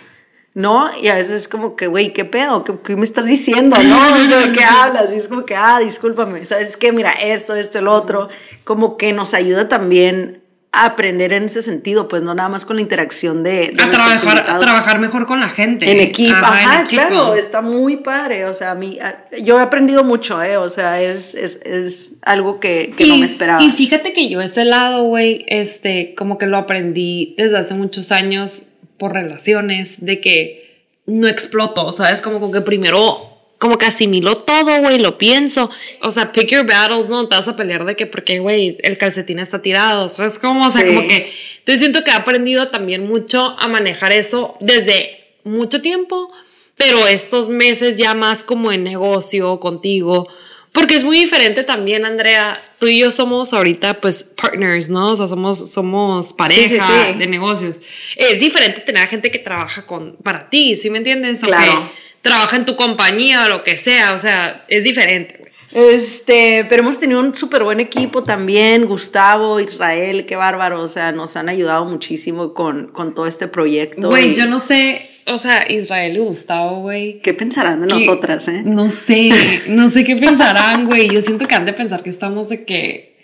¿no? 0.54 0.90
Y 1.00 1.08
a 1.08 1.14
veces 1.14 1.42
es 1.42 1.48
como 1.48 1.76
que, 1.76 1.86
güey, 1.86 2.12
¿qué 2.12 2.24
pedo? 2.24 2.64
¿Qué, 2.64 2.96
me 2.96 3.04
estás 3.04 3.26
diciendo? 3.26 3.76
¿No? 3.82 4.28
¿De 4.28 4.52
qué 4.52 4.64
hablas? 4.64 5.12
Y 5.12 5.16
es 5.16 5.28
como 5.28 5.44
que, 5.44 5.54
ah, 5.54 5.78
discúlpame, 5.80 6.44
¿sabes 6.46 6.76
qué? 6.76 6.92
Mira, 6.92 7.12
esto, 7.12 7.54
esto, 7.54 7.78
el 7.78 7.88
otro. 7.88 8.28
Como 8.64 8.96
que 8.96 9.12
nos 9.12 9.34
ayuda 9.34 9.68
también 9.68 10.42
a 10.72 10.84
aprender 10.84 11.32
en 11.32 11.44
ese 11.44 11.62
sentido, 11.62 12.06
pues 12.06 12.22
no 12.22 12.32
nada 12.32 12.48
más 12.48 12.64
con 12.64 12.76
la 12.76 12.82
interacción 12.82 13.42
de... 13.42 13.74
a, 13.76 13.90
trabajar, 13.90 14.60
trabajar 14.60 15.00
mejor 15.00 15.26
con 15.26 15.40
la 15.40 15.48
gente. 15.48 15.90
En 15.90 15.98
equipo, 15.98 16.36
ajá, 16.36 16.84
claro, 16.84 17.34
está 17.34 17.60
muy 17.60 17.96
padre, 17.96 18.44
o 18.44 18.54
sea, 18.54 18.72
a 18.72 18.74
mí, 18.76 18.96
yo 19.42 19.58
he 19.58 19.62
aprendido 19.62 20.04
mucho, 20.04 20.40
¿eh? 20.40 20.56
O 20.56 20.70
sea, 20.70 21.02
es, 21.02 21.34
es, 21.34 21.60
es 21.64 22.18
algo 22.22 22.60
que, 22.60 22.94
que 22.96 23.06
no 23.08 23.16
me 23.16 23.26
esperaba. 23.26 23.60
Y 23.60 23.72
fíjate 23.72 24.12
que 24.12 24.28
yo 24.28 24.40
ese 24.40 24.64
lado, 24.64 25.02
güey, 25.02 25.44
este, 25.48 26.14
como 26.16 26.38
que 26.38 26.46
lo 26.46 26.56
aprendí 26.56 27.34
desde 27.36 27.58
hace 27.58 27.74
muchos 27.74 28.12
años 28.12 28.62
por 29.00 29.14
relaciones, 29.14 30.04
de 30.04 30.20
que 30.20 30.84
no 31.06 31.26
exploto, 31.26 31.92
¿sabes? 31.92 32.20
Como 32.20 32.52
que 32.52 32.60
primero 32.60 33.26
como 33.58 33.76
que 33.76 33.84
asimilo 33.84 34.36
todo, 34.36 34.80
güey, 34.80 34.98
lo 34.98 35.18
pienso. 35.18 35.70
O 36.00 36.10
sea, 36.10 36.32
pick 36.32 36.48
your 36.50 36.64
battles, 36.64 37.10
¿no? 37.10 37.28
Te 37.28 37.36
vas 37.36 37.46
a 37.46 37.56
pelear 37.56 37.84
de 37.84 37.94
que 37.94 38.06
porque, 38.06 38.38
güey, 38.38 38.78
el 38.82 38.96
calcetín 38.96 39.38
está 39.38 39.60
tirado, 39.60 40.08
¿sabes 40.08 40.38
cómo? 40.38 40.66
O 40.66 40.70
sea, 40.70 40.86
como 40.86 41.06
que 41.06 41.30
te 41.64 41.76
siento 41.76 42.02
que 42.02 42.10
he 42.10 42.14
aprendido 42.14 42.68
también 42.68 43.06
mucho 43.06 43.56
a 43.58 43.68
manejar 43.68 44.12
eso 44.12 44.56
desde 44.60 45.34
mucho 45.44 45.82
tiempo, 45.82 46.30
pero 46.76 47.06
estos 47.06 47.50
meses 47.50 47.98
ya 47.98 48.14
más 48.14 48.44
como 48.44 48.72
en 48.72 48.82
negocio 48.82 49.60
contigo. 49.60 50.28
Porque 50.72 50.94
es 50.94 51.04
muy 51.04 51.18
diferente 51.18 51.64
también, 51.64 52.04
Andrea. 52.04 52.60
Tú 52.78 52.86
y 52.86 53.00
yo 53.00 53.10
somos 53.10 53.52
ahorita, 53.52 54.00
pues, 54.00 54.24
partners, 54.24 54.88
¿no? 54.88 55.08
O 55.08 55.16
sea, 55.16 55.26
somos, 55.26 55.70
somos 55.70 56.32
pareja 56.32 57.12
de 57.12 57.26
negocios. 57.26 57.80
Es 58.16 58.38
diferente 58.38 58.80
tener 58.80 59.02
a 59.02 59.06
gente 59.08 59.30
que 59.30 59.38
trabaja 59.38 59.84
con, 59.84 60.16
para 60.22 60.48
ti, 60.48 60.76
¿sí 60.76 60.88
me 60.90 60.98
entiendes? 60.98 61.40
Claro 61.40 61.90
trabaja 62.22 62.56
en 62.56 62.64
tu 62.64 62.76
compañía 62.76 63.44
o 63.44 63.48
lo 63.48 63.62
que 63.62 63.76
sea, 63.76 64.12
o 64.12 64.18
sea, 64.18 64.64
es 64.68 64.84
diferente, 64.84 65.36
güey. 65.38 65.50
Este, 65.72 66.66
pero 66.68 66.82
hemos 66.82 66.98
tenido 66.98 67.20
un 67.20 67.32
súper 67.32 67.62
buen 67.62 67.78
equipo 67.78 68.24
también, 68.24 68.86
Gustavo, 68.86 69.60
Israel, 69.60 70.26
qué 70.26 70.34
bárbaro, 70.34 70.82
o 70.82 70.88
sea, 70.88 71.12
nos 71.12 71.36
han 71.36 71.48
ayudado 71.48 71.84
muchísimo 71.84 72.54
con, 72.54 72.88
con 72.88 73.14
todo 73.14 73.26
este 73.26 73.46
proyecto. 73.46 74.08
Güey, 74.08 74.34
yo 74.34 74.46
no 74.46 74.58
sé, 74.58 75.08
o 75.32 75.38
sea, 75.38 75.70
Israel 75.70 76.16
y 76.16 76.20
Gustavo, 76.20 76.80
güey. 76.80 77.20
¿Qué 77.20 77.34
pensarán 77.34 77.80
de 77.80 77.86
nosotras, 77.86 78.48
eh? 78.48 78.62
No 78.64 78.90
sé, 78.90 79.30
no 79.68 79.88
sé 79.88 80.04
qué 80.04 80.16
pensarán, 80.16 80.86
güey. 80.86 81.08
Yo 81.08 81.20
siento 81.20 81.46
que 81.46 81.54
han 81.54 81.64
de 81.64 81.72
pensar 81.72 82.02
que 82.02 82.10
estamos 82.10 82.48
de 82.48 82.64
que 82.64 83.16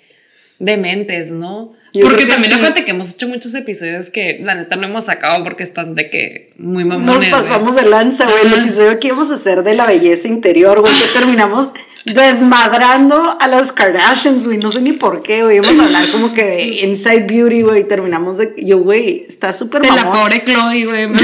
dementes, 0.59 1.31
¿no? 1.31 1.75
porque 2.03 2.27
también 2.27 2.53
sí. 2.53 2.59
acuérdate 2.59 2.85
que 2.85 2.91
hemos 2.91 3.15
hecho 3.15 3.27
muchos 3.27 3.55
episodios 3.55 4.11
que 4.11 4.39
la 4.43 4.55
neta 4.55 4.77
no 4.77 4.87
hemos 4.87 5.05
sacado 5.07 5.43
porque 5.45 5.63
están 5.63 5.95
de 5.95 6.11
que 6.11 6.53
muy 6.59 6.85
mamones. 6.85 7.31
Nos 7.31 7.41
pasamos 7.41 7.75
de 7.75 7.87
lanza, 7.89 8.27
güey. 8.27 8.53
El 8.53 8.61
episodio 8.61 8.99
que 9.01 9.09
íbamos 9.09 9.31
a 9.31 9.35
hacer 9.35 9.63
de 9.63 9.75
la 9.75 9.87
belleza 9.87 10.29
interior, 10.29 10.81
güey, 10.81 10.93
que 10.93 11.19
terminamos 11.19 11.73
desmadrando 12.15 13.37
a 13.41 13.49
las 13.49 13.73
Kardashians, 13.73 14.45
güey. 14.45 14.59
No 14.59 14.71
sé 14.71 14.81
ni 14.81 14.93
por 14.93 15.23
qué, 15.23 15.43
güey. 15.43 15.57
Íbamos 15.57 15.79
a 15.81 15.85
hablar 15.87 16.09
como 16.11 16.33
que 16.33 16.45
de 16.45 16.63
Inside 16.85 17.27
Beauty, 17.27 17.63
güey. 17.63 17.87
Terminamos 17.87 18.39
de. 18.39 18.55
Yo, 18.59 18.79
güey, 18.79 19.27
está 19.29 19.53
súper 19.53 19.83
mamón. 19.83 19.97
De 19.97 20.05
la 20.05 20.13
pobre 20.13 20.45
Chloe, 20.45 20.85
güey. 20.85 21.09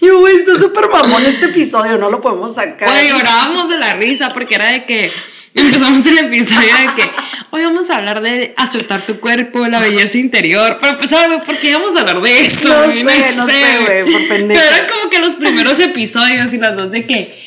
Yo, 0.00 0.18
güey, 0.18 0.36
está 0.36 0.58
súper 0.58 0.88
mamón 0.88 1.24
este 1.24 1.46
episodio. 1.46 1.96
No 1.98 2.10
lo 2.10 2.20
podemos 2.20 2.54
sacar. 2.54 2.88
Güey, 2.88 3.10
llorábamos 3.10 3.68
de 3.68 3.78
la 3.78 3.94
risa 3.94 4.32
porque 4.34 4.56
era 4.56 4.66
de 4.66 4.84
que 4.84 5.12
empezamos 5.54 6.04
el 6.06 6.18
episodio 6.18 6.74
de 6.74 6.94
que 6.96 7.10
hoy 7.50 7.62
vamos 7.62 7.88
a 7.90 7.96
hablar 7.96 8.22
de 8.22 8.54
aceptar 8.56 9.02
tu 9.06 9.20
cuerpo, 9.20 9.66
la 9.68 9.80
belleza 9.80 10.18
interior. 10.18 10.78
Pero 10.80 10.96
pues, 10.96 11.12
¿por 11.44 11.58
qué 11.58 11.70
íbamos 11.70 11.94
a 11.94 12.00
hablar 12.00 12.20
de 12.20 12.40
eso? 12.40 12.68
No 12.68 12.90
sé, 12.90 13.04
no 13.36 13.46
sé, 13.46 13.78
güey, 13.86 14.12
por 14.12 14.28
pendejo. 14.28 14.60
Pero 14.60 14.76
eran 14.76 14.88
como 14.88 15.10
que 15.10 15.18
los 15.18 15.34
primeros 15.34 15.78
episodios 15.78 16.52
y 16.52 16.58
las 16.58 16.74
dos 16.74 16.90
de 16.90 17.06
que 17.06 17.41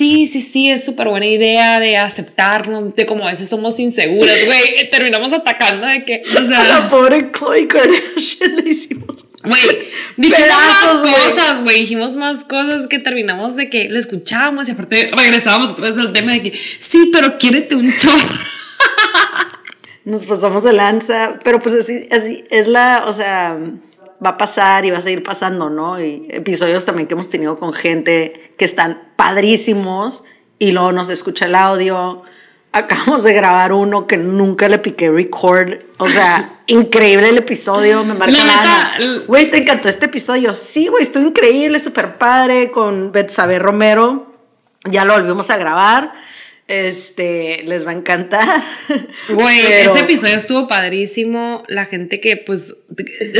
sí, 0.00 0.26
sí, 0.26 0.40
sí, 0.40 0.70
es 0.70 0.82
súper 0.82 1.08
buena 1.08 1.26
idea 1.26 1.78
de 1.78 1.98
aceptarnos, 1.98 2.94
de 2.96 3.04
como 3.04 3.26
a 3.26 3.32
veces 3.32 3.50
somos 3.50 3.78
inseguras, 3.78 4.46
güey, 4.46 4.88
terminamos 4.90 5.30
atacando 5.34 5.86
de 5.86 6.06
que, 6.06 6.22
o 6.22 6.48
sea... 6.48 6.62
A 6.62 6.68
la 6.80 6.88
pobre 6.88 7.30
Chloe 7.30 7.68
Kardashian 7.68 8.56
le 8.56 8.70
hicimos... 8.70 9.26
Güey, 9.44 9.60
dijimos 10.16 10.48
más 10.48 11.14
cosas, 11.14 11.62
güey, 11.62 11.80
dijimos 11.80 12.16
más 12.16 12.44
cosas 12.46 12.86
que 12.88 12.98
terminamos 12.98 13.56
de 13.56 13.68
que 13.68 13.90
lo 13.90 13.98
escuchábamos 13.98 14.68
y 14.68 14.70
aparte 14.70 15.10
regresábamos 15.14 15.72
otra 15.72 15.90
vez 15.90 15.98
al 15.98 16.14
tema 16.14 16.32
de 16.32 16.44
que, 16.44 16.58
sí, 16.78 17.10
pero 17.12 17.36
quiérete 17.36 17.74
un 17.74 17.94
chorro. 17.94 18.36
Nos 20.06 20.24
pasamos 20.24 20.64
de 20.64 20.72
lanza, 20.72 21.38
pero 21.44 21.60
pues 21.60 21.74
así, 21.74 22.08
así 22.10 22.44
es 22.48 22.68
la, 22.68 23.04
o 23.06 23.12
sea 23.12 23.58
va 24.24 24.30
a 24.30 24.38
pasar 24.38 24.84
y 24.84 24.90
va 24.90 24.98
a 24.98 25.02
seguir 25.02 25.22
pasando, 25.22 25.70
¿no? 25.70 26.00
Y 26.00 26.26
episodios 26.30 26.84
también 26.84 27.06
que 27.06 27.14
hemos 27.14 27.28
tenido 27.28 27.56
con 27.56 27.72
gente 27.72 28.54
que 28.56 28.64
están 28.64 29.02
padrísimos 29.16 30.24
y 30.58 30.72
luego 30.72 30.92
nos 30.92 31.08
escucha 31.08 31.46
el 31.46 31.54
audio. 31.54 32.22
Acabamos 32.72 33.24
de 33.24 33.32
grabar 33.32 33.72
uno 33.72 34.06
que 34.06 34.16
nunca 34.16 34.68
le 34.68 34.78
piqué 34.78 35.10
record. 35.10 35.78
O 35.98 36.08
sea, 36.08 36.60
increíble 36.66 37.30
el 37.30 37.38
episodio. 37.38 38.04
Me 38.04 38.14
marca 38.14 38.44
la 38.44 38.98
Güey, 39.26 39.50
¿te 39.50 39.58
encantó 39.58 39.88
este 39.88 40.06
episodio? 40.06 40.54
Sí, 40.54 40.86
güey, 40.86 41.02
estuvo 41.02 41.26
increíble, 41.26 41.80
súper 41.80 42.18
padre 42.18 42.70
con 42.70 43.10
Betsabe 43.10 43.58
Romero. 43.58 44.34
Ya 44.84 45.04
lo 45.04 45.14
volvimos 45.14 45.50
a 45.50 45.56
grabar. 45.56 46.12
Este, 46.70 47.64
les 47.64 47.84
va 47.84 47.90
a 47.90 47.94
encantar. 47.94 48.64
Güey, 49.28 49.60
ese 49.60 49.98
episodio 49.98 50.36
estuvo 50.36 50.68
padrísimo. 50.68 51.64
La 51.66 51.84
gente 51.84 52.20
que, 52.20 52.36
pues, 52.36 52.76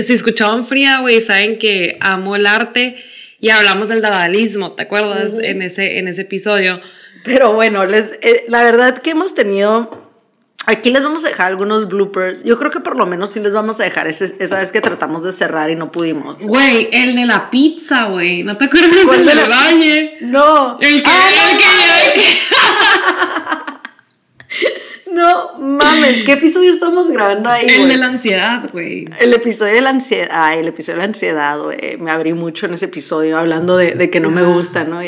si 0.02 0.12
escuchaban 0.12 0.66
Fría, 0.66 0.98
güey, 0.98 1.20
saben 1.20 1.58
que 1.58 1.96
amo 2.00 2.34
el 2.34 2.44
arte 2.44 2.96
y 3.38 3.50
hablamos 3.50 3.88
del 3.88 4.02
dadaísmo, 4.02 4.72
¿te 4.72 4.82
acuerdas? 4.82 5.34
en, 5.40 5.62
ese, 5.62 5.98
en 5.98 6.08
ese 6.08 6.22
episodio. 6.22 6.80
Pero 7.22 7.52
bueno, 7.52 7.86
les, 7.86 8.18
eh, 8.22 8.44
la 8.48 8.64
verdad 8.64 8.98
que 8.98 9.10
hemos 9.10 9.32
tenido. 9.34 9.99
Aquí 10.66 10.90
les 10.90 11.02
vamos 11.02 11.24
a 11.24 11.28
dejar 11.28 11.46
algunos 11.46 11.88
bloopers. 11.88 12.44
Yo 12.44 12.58
creo 12.58 12.70
que 12.70 12.80
por 12.80 12.96
lo 12.96 13.06
menos 13.06 13.32
sí 13.32 13.40
les 13.40 13.52
vamos 13.52 13.80
a 13.80 13.84
dejar 13.84 14.06
esa 14.06 14.58
vez 14.58 14.72
que 14.72 14.80
tratamos 14.80 15.24
de 15.24 15.32
cerrar 15.32 15.70
y 15.70 15.76
no 15.76 15.90
pudimos. 15.90 16.46
Güey, 16.46 16.88
el 16.92 17.16
de 17.16 17.26
la 17.26 17.50
pizza, 17.50 18.04
güey. 18.04 18.42
¿No 18.42 18.56
te 18.56 18.66
acuerdas 18.66 18.90
del 19.10 19.26
de 19.26 19.34
la 19.34 19.48
valle? 19.48 20.18
No. 20.20 20.78
El 20.80 21.02
que, 21.02 21.10
ah, 21.10 21.28
el 21.50 21.58
que, 21.58 22.38
No 25.12 25.58
mames, 25.58 26.22
¿qué 26.24 26.32
episodio 26.32 26.72
estamos 26.72 27.10
grabando 27.10 27.48
ahí? 27.48 27.66
El 27.68 27.88
de 27.88 27.96
la 27.96 28.06
ansiedad, 28.06 28.62
güey. 28.72 29.08
El 29.18 29.34
episodio 29.34 29.74
de 29.74 29.80
la 29.80 29.90
ansiedad, 29.90 30.28
ay, 30.30 30.60
el 30.60 30.68
episodio 30.68 30.96
de 30.96 30.98
la 30.98 31.08
ansiedad, 31.08 31.58
güey. 31.58 31.96
Me 31.98 32.10
abrí 32.10 32.32
mucho 32.32 32.66
en 32.66 32.74
ese 32.74 32.84
episodio 32.84 33.36
hablando 33.36 33.76
de, 33.76 34.10
que 34.10 34.20
no 34.20 34.30
me 34.30 34.42
gusta, 34.42 34.84
¿no? 34.84 35.00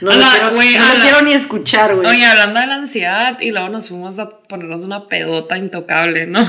No, 0.00 0.12
lo, 0.12 0.60
quiero, 1.00 1.22
ni 1.22 1.32
escuchar, 1.32 1.94
güey. 1.94 2.06
Oye, 2.06 2.26
hablando 2.26 2.60
de 2.60 2.66
la 2.66 2.74
ansiedad, 2.74 3.40
y 3.40 3.50
luego 3.50 3.70
nos 3.70 3.88
fuimos 3.88 4.18
a 4.18 4.28
ponernos 4.28 4.84
una 4.84 5.08
pedota 5.08 5.56
intocable, 5.56 6.26
¿no? 6.26 6.44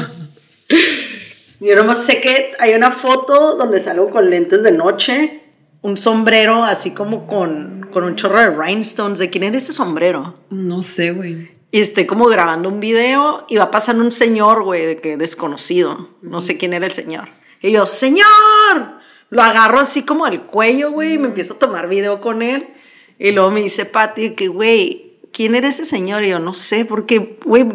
Yo 1.60 1.76
nomás 1.76 2.04
sé 2.04 2.20
que 2.20 2.52
hay 2.60 2.74
una 2.74 2.92
foto 2.92 3.56
donde 3.56 3.80
salgo 3.80 4.10
con 4.10 4.30
lentes 4.30 4.64
de 4.64 4.72
noche, 4.72 5.42
un 5.82 5.98
sombrero 5.98 6.66
así 6.66 6.92
como 6.92 7.26
con, 7.26 7.88
con 7.92 8.04
un 8.04 8.16
chorro 8.16 8.40
de 8.40 8.50
rhinestones. 8.50 9.18
¿De 9.18 9.30
quién 9.30 9.46
era 9.46 9.58
ese 9.58 9.72
sombrero? 9.72 10.36
No 10.50 10.84
sé, 10.84 11.12
güey. 11.12 11.57
Y 11.72 11.82
estoy 11.82 12.06
como 12.06 12.26
grabando 12.26 12.70
un 12.70 12.80
video 12.80 13.46
y 13.50 13.58
va 13.58 13.72
pasando 13.72 14.04
un 14.04 14.12
señor, 14.12 14.64
güey, 14.64 14.86
de 14.86 14.98
que 14.98 15.18
desconocido. 15.18 16.10
No 16.22 16.40
sé 16.42 16.58
quién 16.58 16.74
era 16.74 16.86
el 16.86 16.94
señor. 16.94 17.30
Y 17.62 17.72
yo, 17.72 17.86
¡Señor! 17.86 18.98
Lo 19.30 19.42
agarro 19.42 19.80
así 19.80 20.04
como 20.04 20.26
al 20.26 20.46
cuello, 20.46 20.92
güey, 20.92 21.14
y 21.14 21.18
me 21.18 21.28
empiezo 21.28 21.56
a 21.56 21.60
tomar 21.60 21.90
video 21.90 22.22
con 22.22 22.42
él. 22.42 22.70
Y 23.20 23.32
luego 23.32 23.52
me 23.52 23.62
dice 23.62 23.86
Pati 23.86 24.36
que, 24.36 24.48
güey, 24.48 25.20
¿quién 25.34 25.56
era 25.56 25.68
ese 25.68 25.84
señor? 25.84 26.24
Y 26.24 26.30
yo, 26.30 26.40
no 26.40 26.54
sé, 26.54 26.86
porque, 26.86 27.38
güey, 27.46 27.66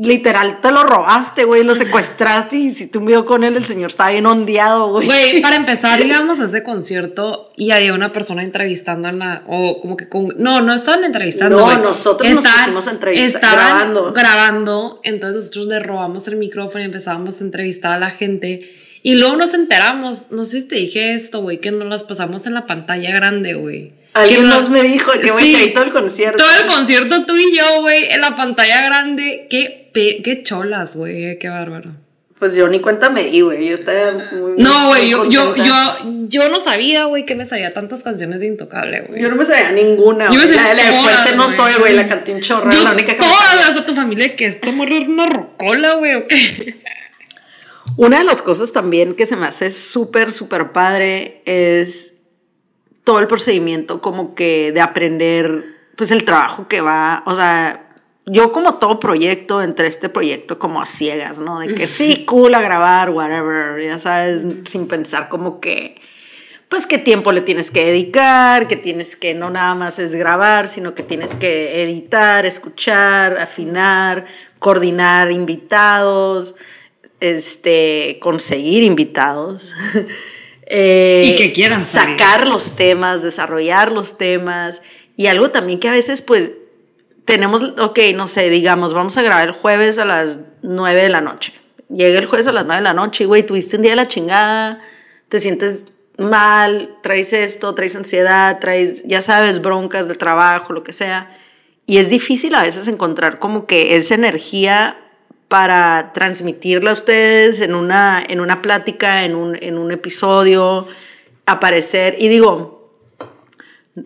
literal 0.00 0.60
te 0.60 0.70
lo 0.70 0.84
robaste, 0.84 1.42
güey, 1.44 1.64
lo 1.64 1.74
secuestraste 1.74 2.56
y 2.56 2.70
si 2.70 2.86
tú 2.86 3.00
un 3.00 3.06
video 3.06 3.24
con 3.24 3.42
él, 3.42 3.56
el 3.56 3.64
señor 3.64 3.90
estaba 3.90 4.10
bien 4.10 4.26
ondeado, 4.26 4.90
güey. 4.90 5.06
Güey, 5.06 5.42
para 5.42 5.56
empezar, 5.56 6.00
íbamos 6.00 6.38
a 6.38 6.44
ese 6.44 6.62
concierto 6.62 7.50
y 7.56 7.72
había 7.72 7.92
una 7.92 8.12
persona 8.12 8.44
entrevistando 8.44 9.08
en 9.08 9.18
la, 9.18 9.42
o 9.48 9.80
como 9.80 9.96
que 9.96 10.08
con, 10.08 10.28
no, 10.36 10.60
no 10.60 10.72
estaban 10.72 11.02
entrevistando. 11.02 11.58
No, 11.58 11.78
nosotros 11.78 12.30
nos 12.30 12.46
pusimos 12.46 12.86
a 12.86 12.90
entrevistar, 12.92 13.40
grabando. 13.40 14.12
Grabando, 14.12 15.00
entonces 15.02 15.36
nosotros 15.36 15.66
le 15.66 15.80
robamos 15.80 16.28
el 16.28 16.36
micrófono 16.36 16.80
y 16.80 16.84
empezábamos 16.84 17.40
a 17.40 17.44
entrevistar 17.44 17.90
a 17.90 17.98
la 17.98 18.10
gente. 18.10 18.70
Y 19.02 19.14
luego 19.14 19.36
nos 19.36 19.52
enteramos, 19.52 20.30
no 20.30 20.44
sé 20.44 20.60
si 20.60 20.68
te 20.68 20.76
dije 20.76 21.14
esto, 21.14 21.40
güey, 21.40 21.58
que 21.58 21.72
nos 21.72 21.88
las 21.88 22.04
pasamos 22.04 22.46
en 22.46 22.54
la 22.54 22.66
pantalla 22.66 23.10
grande, 23.10 23.54
güey. 23.54 23.98
Alguien 24.14 24.48
más 24.48 24.68
me 24.68 24.82
dijo 24.82 25.12
que, 25.12 25.30
güey, 25.30 25.54
sí, 25.54 25.70
todo 25.72 25.84
el 25.84 25.92
concierto. 25.92 26.38
Todo 26.38 26.54
el 26.60 26.66
concierto 26.66 27.24
tú 27.24 27.36
y 27.36 27.56
yo, 27.56 27.80
güey, 27.80 28.10
en 28.10 28.20
la 28.20 28.34
pantalla 28.34 28.82
grande. 28.82 29.46
Qué, 29.48 29.77
qué 30.22 30.42
cholas, 30.42 30.96
güey, 30.96 31.38
qué 31.38 31.48
bárbaro. 31.48 31.92
Pues 32.38 32.54
yo 32.54 32.68
ni 32.68 32.80
cuenta 32.80 33.10
me 33.10 33.24
di, 33.24 33.40
güey. 33.40 33.68
Yo 33.68 33.74
estaba 33.74 34.12
muy. 34.12 34.52
No, 34.62 34.88
güey, 34.88 35.10
yo, 35.10 35.24
yo, 35.24 35.54
yo, 35.56 36.48
no 36.48 36.60
sabía, 36.60 37.06
güey, 37.06 37.26
que 37.26 37.34
me 37.34 37.44
sabía 37.44 37.74
tantas 37.74 38.04
canciones 38.04 38.40
de 38.40 38.46
Intocable, 38.46 39.00
güey. 39.00 39.20
Yo 39.20 39.28
no 39.28 39.34
me 39.34 39.44
sabía 39.44 39.72
ninguna. 39.72 40.30
Yo 40.30 40.38
me 40.38 40.46
sabía 40.46 40.74
la, 40.74 40.84
de 40.84 40.98
fuerte 40.98 41.36
no 41.36 41.48
soy, 41.48 41.72
güey, 41.80 41.94
la 41.94 42.06
canté 42.06 42.32
un 42.32 42.40
chorro, 42.40 42.70
la 42.70 42.92
única 42.92 43.14
que 43.14 43.20
Todas 43.20 43.56
las 43.56 43.74
de 43.74 43.82
tu 43.82 43.94
familia 43.94 44.36
que 44.36 44.46
es 44.46 44.60
tomar 44.60 44.88
una 44.92 45.26
rocola, 45.26 45.94
güey, 45.94 46.14
o 46.14 46.28
qué. 46.28 46.80
Una 47.96 48.18
de 48.18 48.24
las 48.24 48.42
cosas 48.42 48.72
también 48.72 49.14
que 49.14 49.26
se 49.26 49.34
me 49.34 49.46
hace 49.46 49.70
súper, 49.70 50.30
súper 50.30 50.70
padre 50.70 51.42
es 51.44 52.20
todo 53.02 53.18
el 53.18 53.26
procedimiento 53.26 54.00
como 54.00 54.36
que 54.36 54.70
de 54.70 54.80
aprender, 54.80 55.64
pues 55.96 56.12
el 56.12 56.24
trabajo 56.24 56.68
que 56.68 56.80
va, 56.80 57.24
o 57.26 57.34
sea, 57.34 57.87
yo 58.30 58.52
como 58.52 58.74
todo 58.74 59.00
proyecto, 59.00 59.62
entre 59.62 59.88
este 59.88 60.08
proyecto 60.08 60.58
como 60.58 60.80
a 60.80 60.86
ciegas, 60.86 61.38
¿no? 61.38 61.60
De 61.60 61.74
que 61.74 61.86
sí, 61.86 62.24
cool 62.26 62.54
a 62.54 62.60
grabar, 62.60 63.10
whatever, 63.10 63.82
ya 63.82 63.98
sabes, 63.98 64.42
sin 64.64 64.88
pensar 64.88 65.28
como 65.28 65.60
que, 65.60 66.00
pues 66.68 66.86
qué 66.86 66.98
tiempo 66.98 67.32
le 67.32 67.40
tienes 67.40 67.70
que 67.70 67.86
dedicar, 67.86 68.68
que 68.68 68.76
tienes 68.76 69.16
que 69.16 69.34
no 69.34 69.50
nada 69.50 69.74
más 69.74 69.98
es 69.98 70.14
grabar, 70.14 70.68
sino 70.68 70.94
que 70.94 71.02
tienes 71.02 71.34
que 71.34 71.82
editar, 71.82 72.44
escuchar, 72.44 73.38
afinar, 73.38 74.26
coordinar 74.58 75.32
invitados, 75.32 76.54
este, 77.20 78.18
conseguir 78.20 78.82
invitados. 78.82 79.72
Eh, 80.70 81.22
y 81.24 81.36
que 81.36 81.54
quieran 81.54 81.80
sacar 81.80 82.46
los 82.46 82.76
temas, 82.76 83.22
desarrollar 83.22 83.90
los 83.90 84.18
temas 84.18 84.82
y 85.16 85.26
algo 85.26 85.50
también 85.50 85.80
que 85.80 85.88
a 85.88 85.92
veces 85.92 86.20
pues 86.20 86.50
tenemos, 87.28 87.62
ok, 87.78 87.98
no 88.14 88.26
sé, 88.26 88.48
digamos, 88.48 88.94
vamos 88.94 89.18
a 89.18 89.22
grabar 89.22 89.48
el 89.48 89.52
jueves 89.52 89.98
a 89.98 90.06
las 90.06 90.38
9 90.62 91.02
de 91.02 91.08
la 91.10 91.20
noche. 91.20 91.52
Llega 91.90 92.18
el 92.18 92.24
jueves 92.24 92.46
a 92.46 92.52
las 92.52 92.64
9 92.64 92.80
de 92.80 92.84
la 92.84 92.94
noche 92.94 93.24
y, 93.24 93.26
güey, 93.26 93.42
tuviste 93.42 93.76
un 93.76 93.82
día 93.82 93.90
de 93.90 93.96
la 93.96 94.08
chingada, 94.08 94.80
te 95.28 95.38
sientes 95.38 95.84
mal, 96.16 96.96
traes 97.02 97.34
esto, 97.34 97.74
traes 97.74 97.94
ansiedad, 97.96 98.58
traes, 98.60 99.02
ya 99.04 99.20
sabes, 99.20 99.60
broncas 99.60 100.08
del 100.08 100.16
trabajo, 100.16 100.72
lo 100.72 100.82
que 100.84 100.94
sea. 100.94 101.36
Y 101.84 101.98
es 101.98 102.08
difícil 102.08 102.54
a 102.54 102.62
veces 102.62 102.88
encontrar 102.88 103.38
como 103.38 103.66
que 103.66 103.96
esa 103.96 104.14
energía 104.14 104.96
para 105.48 106.14
transmitirla 106.14 106.88
a 106.90 106.94
ustedes 106.94 107.60
en 107.60 107.74
una, 107.74 108.24
en 108.26 108.40
una 108.40 108.62
plática, 108.62 109.26
en 109.26 109.34
un, 109.34 109.54
en 109.62 109.76
un 109.76 109.92
episodio, 109.92 110.86
aparecer. 111.44 112.16
Y 112.18 112.28
digo, 112.28 112.77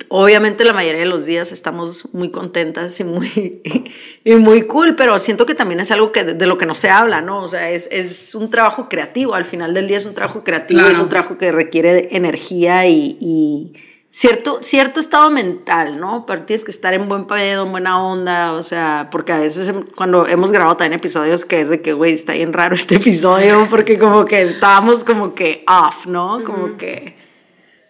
obviamente 0.09 0.65
la 0.65 0.73
mayoría 0.73 1.01
de 1.01 1.07
los 1.07 1.27
días 1.27 1.53
estamos 1.53 2.09
muy 2.13 2.31
contentas 2.31 2.99
y 3.01 3.05
muy, 3.05 3.63
y 4.25 4.35
muy 4.35 4.63
cool, 4.63 4.97
pero 4.97 5.19
siento 5.19 5.47
que 5.47 5.55
también 5.55 5.81
es 5.81 5.91
algo 5.91 6.13
que 6.13 6.25
de, 6.25 6.47
lo 6.47 6.59
que 6.59 6.67
no 6.67 6.75
se 6.75 6.91
habla, 6.91 7.21
¿no? 7.21 7.43
O 7.43 7.49
sea, 7.49 7.71
es, 7.71 7.89
es, 7.91 8.35
un 8.35 8.51
trabajo 8.51 8.89
creativo, 8.89 9.35
al 9.35 9.45
final 9.45 9.75
del 9.75 9.89
día 9.89 9.99
es 9.99 10.07
un 10.07 10.15
trabajo 10.15 10.45
creativo, 10.45 10.81
es 10.87 10.99
un 10.99 11.09
trabajo 11.09 11.39
que 11.39 11.53
requiere 11.53 12.09
energía 12.13 12.87
y 12.87 13.73
cierto, 14.13 14.63
cierto 14.63 15.01
estado 15.01 15.31
mental, 15.31 15.99
¿no? 15.99 16.25
Pero 16.27 16.43
tienes 16.43 16.65
que 16.65 16.71
estar 16.71 16.95
en 16.95 17.09
buen 17.09 17.27
pedo, 17.27 17.65
en 17.65 17.73
buena 17.73 18.01
onda, 18.01 18.53
o 18.53 18.63
sea, 18.63 19.09
porque 19.11 19.33
a 19.33 19.39
veces 19.39 19.73
cuando 19.97 20.27
hemos 20.29 20.53
grabado 20.53 20.77
también 20.77 20.99
episodios 21.01 21.45
que 21.45 21.63
es 21.63 21.71
de 21.71 21.81
que, 21.81 21.95
güey, 21.95 22.13
está 22.13 22.35
bien 22.35 22.53
raro 22.53 22.75
este 22.77 22.97
episodio, 22.97 23.67
porque 23.69 23.99
como 23.99 24.27
que 24.27 24.43
estábamos 24.43 25.03
como 25.03 25.35
que 25.35 25.65
off, 25.67 26.07
¿no? 26.07 26.45
Como 26.45 26.77
que... 26.77 27.21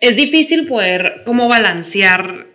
Es 0.03 0.17
difícil 0.17 0.67
poder 0.67 1.23
como 1.25 1.49
balancear, 1.49 2.49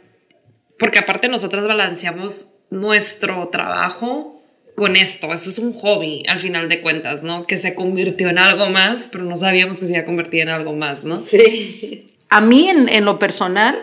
porque 0.77 0.99
aparte 0.99 1.27
nosotras 1.27 1.65
balanceamos 1.65 2.51
nuestro 2.69 3.47
trabajo 3.47 4.39
con 4.75 4.95
esto, 4.95 5.33
eso 5.33 5.49
es 5.49 5.57
un 5.57 5.73
hobby 5.73 6.21
al 6.27 6.37
final 6.37 6.69
de 6.69 6.81
cuentas, 6.81 7.23
¿no? 7.23 7.47
Que 7.47 7.57
se 7.57 7.73
convirtió 7.73 8.29
en 8.29 8.37
algo 8.37 8.67
más, 8.67 9.09
pero 9.11 9.23
no 9.23 9.35
sabíamos 9.35 9.79
que 9.79 9.87
se 9.87 9.93
iba 9.93 10.03
a 10.03 10.05
convertir 10.05 10.41
en 10.41 10.49
algo 10.49 10.75
más, 10.75 11.03
¿no? 11.03 11.17
Sí 11.17 12.13
a 12.29 12.41
mí 12.41 12.69
en, 12.69 13.05
lo 13.05 13.19
personal 13.19 13.77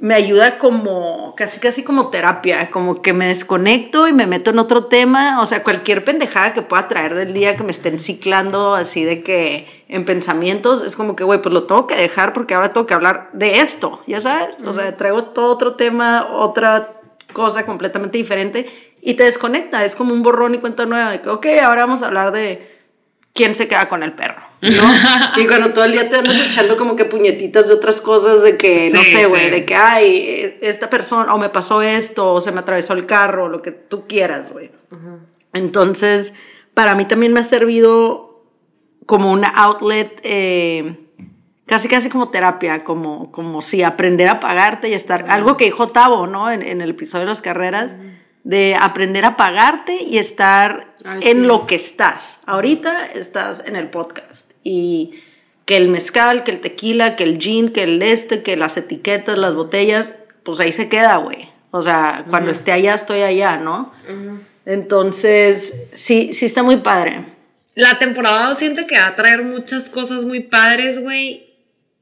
me 0.00 0.14
ayuda 0.14 0.58
como, 0.58 1.34
casi 1.36 1.60
casi 1.60 1.82
como 1.82 2.10
terapia, 2.10 2.70
como 2.70 3.00
que 3.00 3.12
me 3.12 3.28
desconecto 3.28 4.08
y 4.08 4.12
me 4.12 4.26
meto 4.26 4.50
en 4.50 4.58
otro 4.58 4.86
tema, 4.86 5.40
o 5.40 5.46
sea, 5.46 5.62
cualquier 5.62 6.04
pendejada 6.04 6.52
que 6.52 6.62
pueda 6.62 6.88
traer 6.88 7.14
del 7.14 7.32
día 7.32 7.56
que 7.56 7.62
me 7.62 7.72
estén 7.72 7.98
ciclando, 7.98 8.74
así 8.74 9.04
de 9.04 9.22
que 9.22 9.75
en 9.88 10.04
pensamientos, 10.04 10.82
es 10.82 10.96
como 10.96 11.14
que, 11.14 11.24
güey, 11.24 11.40
pues 11.40 11.52
lo 11.52 11.64
tengo 11.64 11.86
que 11.86 11.94
dejar 11.94 12.32
porque 12.32 12.54
ahora 12.54 12.72
tengo 12.72 12.86
que 12.86 12.94
hablar 12.94 13.30
de 13.32 13.60
esto, 13.60 14.00
ya 14.06 14.20
sabes, 14.20 14.62
o 14.64 14.72
sea, 14.72 14.96
traigo 14.96 15.24
todo 15.26 15.46
otro 15.46 15.74
tema, 15.76 16.28
otra 16.32 17.00
cosa 17.32 17.64
completamente 17.64 18.18
diferente 18.18 18.94
y 19.00 19.14
te 19.14 19.24
desconecta, 19.24 19.84
es 19.84 19.94
como 19.94 20.12
un 20.12 20.22
borrón 20.22 20.54
y 20.54 20.58
cuenta 20.58 20.86
nueva 20.86 21.12
de 21.12 21.20
que, 21.20 21.28
ok, 21.28 21.46
ahora 21.62 21.82
vamos 21.82 22.02
a 22.02 22.06
hablar 22.06 22.32
de 22.32 22.76
quién 23.32 23.54
se 23.54 23.68
queda 23.68 23.88
con 23.88 24.02
el 24.02 24.14
perro, 24.14 24.42
¿no? 24.60 24.70
y 25.36 25.46
cuando 25.46 25.72
todo 25.72 25.84
el 25.84 25.92
día 25.92 26.08
te 26.08 26.16
andas 26.16 26.46
echando 26.46 26.76
como 26.76 26.96
que 26.96 27.04
puñetitas 27.04 27.68
de 27.68 27.74
otras 27.74 28.00
cosas, 28.00 28.42
de 28.42 28.56
que, 28.56 28.90
no 28.92 29.04
sé, 29.04 29.26
güey, 29.26 29.44
sí. 29.44 29.50
de 29.50 29.64
que, 29.64 29.76
ay, 29.76 30.58
esta 30.62 30.90
persona, 30.90 31.32
o 31.32 31.38
me 31.38 31.50
pasó 31.50 31.82
esto, 31.82 32.32
o 32.32 32.40
se 32.40 32.50
me 32.50 32.60
atravesó 32.60 32.94
el 32.94 33.06
carro, 33.06 33.48
lo 33.48 33.62
que 33.62 33.70
tú 33.70 34.08
quieras, 34.08 34.50
güey. 34.50 34.72
Entonces, 35.52 36.32
para 36.74 36.94
mí 36.94 37.04
también 37.04 37.32
me 37.32 37.40
ha 37.40 37.44
servido 37.44 38.25
como 39.06 39.32
una 39.32 39.48
outlet, 39.48 40.20
eh, 40.22 40.98
casi 41.64 41.88
casi 41.88 42.10
como 42.10 42.28
terapia, 42.30 42.84
como, 42.84 43.32
como 43.32 43.62
si 43.62 43.82
aprender 43.82 44.28
a 44.28 44.40
pagarte 44.40 44.88
y 44.88 44.94
estar, 44.94 45.26
algo 45.28 45.56
que 45.56 45.64
dijo 45.64 45.88
Tavo, 45.88 46.26
¿no? 46.26 46.50
En, 46.50 46.62
en 46.62 46.80
el 46.80 46.90
episodio 46.90 47.24
de 47.24 47.30
las 47.30 47.40
carreras, 47.40 47.96
de 48.44 48.76
aprender 48.78 49.24
a 49.24 49.36
pagarte 49.36 50.02
y 50.02 50.18
estar 50.18 50.94
Al 51.04 51.16
en 51.16 51.22
cien. 51.22 51.48
lo 51.48 51.66
que 51.66 51.74
estás. 51.74 52.42
Ahorita 52.46 53.06
estás 53.06 53.64
en 53.66 53.76
el 53.76 53.90
podcast 53.90 54.52
y 54.62 55.14
que 55.64 55.76
el 55.76 55.88
mezcal, 55.88 56.44
que 56.44 56.52
el 56.52 56.60
tequila, 56.60 57.16
que 57.16 57.24
el 57.24 57.38
gin, 57.38 57.72
que 57.72 57.82
el 57.82 58.00
este, 58.02 58.42
que 58.42 58.56
las 58.56 58.76
etiquetas, 58.76 59.36
las 59.36 59.54
botellas, 59.54 60.14
pues 60.44 60.60
ahí 60.60 60.70
se 60.70 60.88
queda, 60.88 61.16
güey. 61.16 61.48
O 61.72 61.82
sea, 61.82 62.24
cuando 62.30 62.52
esté 62.52 62.70
allá, 62.70 62.94
estoy 62.94 63.22
allá, 63.22 63.56
¿no? 63.56 63.92
Entonces, 64.64 65.88
sí, 65.92 66.32
sí 66.32 66.46
está 66.46 66.62
muy 66.62 66.76
padre. 66.76 67.35
La 67.76 67.98
temporada 67.98 68.54
siento 68.54 68.86
que 68.86 68.96
va 68.96 69.08
a 69.08 69.16
traer 69.16 69.44
muchas 69.44 69.90
cosas 69.90 70.24
muy 70.24 70.40
padres, 70.40 70.98
güey. 70.98 71.54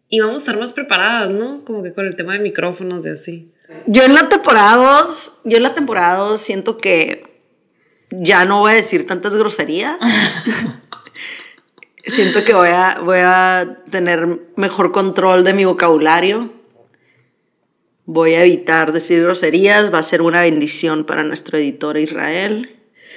Y 0.09 0.21
vamos 0.21 0.37
a 0.37 0.39
estar 0.39 0.57
más 0.57 0.73
preparadas, 0.73 1.31
¿no? 1.31 1.65
Como 1.65 1.83
que 1.83 1.93
con 1.93 2.07
el 2.07 2.15
tema 2.15 2.35
de 2.35 2.39
micrófonos 2.39 3.05
y 3.05 3.09
así. 3.09 3.53
Yo 3.89 4.05
en 4.05 4.15
la 4.15 4.29
temporada 4.29 4.77
2, 4.77 5.41
yo 5.43 5.57
en 5.57 5.63
la 5.65 5.75
temporada 5.75 6.19
2 6.19 6.41
siento 6.41 6.79
que 6.79 7.25
ya 8.13 8.45
no 8.45 8.61
voy 8.61 8.71
a 8.71 8.77
decir 8.77 9.05
tantas 9.09 9.35
groserías. 9.35 9.97
siento 12.07 12.45
que 12.45 12.55
voy 12.55 12.69
a, 12.69 13.01
voy 13.03 13.19
a 13.21 13.79
tener 13.91 14.43
mejor 14.55 14.93
control 14.93 15.43
de 15.43 15.55
mi 15.55 15.65
vocabulario. 15.65 16.53
Voy 18.05 18.35
a 18.35 18.45
evitar 18.45 18.93
decir 18.93 19.25
groserías, 19.25 19.93
va 19.93 19.99
a 19.99 20.05
ser 20.05 20.23
una 20.23 20.43
bendición 20.43 21.03
para 21.03 21.25
nuestro 21.25 21.59
editor 21.59 21.97
Israel. 21.97 22.77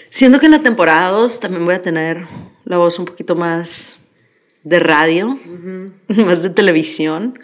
Siento 0.10 0.40
que 0.40 0.46
en 0.48 0.54
la 0.54 0.60
temporada 0.62 1.10
2 1.10 1.40
también 1.40 1.66
voy 1.66 1.76
a 1.76 1.82
tener 1.82 2.26
la 2.66 2.78
voz 2.78 2.98
un 3.00 3.06
poquito 3.06 3.36
más 3.36 4.00
de 4.64 4.80
radio, 4.80 5.40
más 6.08 6.44
de 6.44 6.50
televisión. 6.50 7.38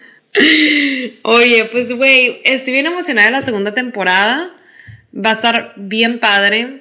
Oye, 1.23 1.65
pues, 1.71 1.93
güey, 1.93 2.41
estoy 2.43 2.73
bien 2.73 2.85
emocionada 2.87 3.27
de 3.27 3.33
la 3.33 3.41
segunda 3.41 3.73
temporada. 3.73 4.51
Va 5.15 5.29
a 5.31 5.33
estar 5.33 5.73
bien 5.77 6.19
padre. 6.19 6.79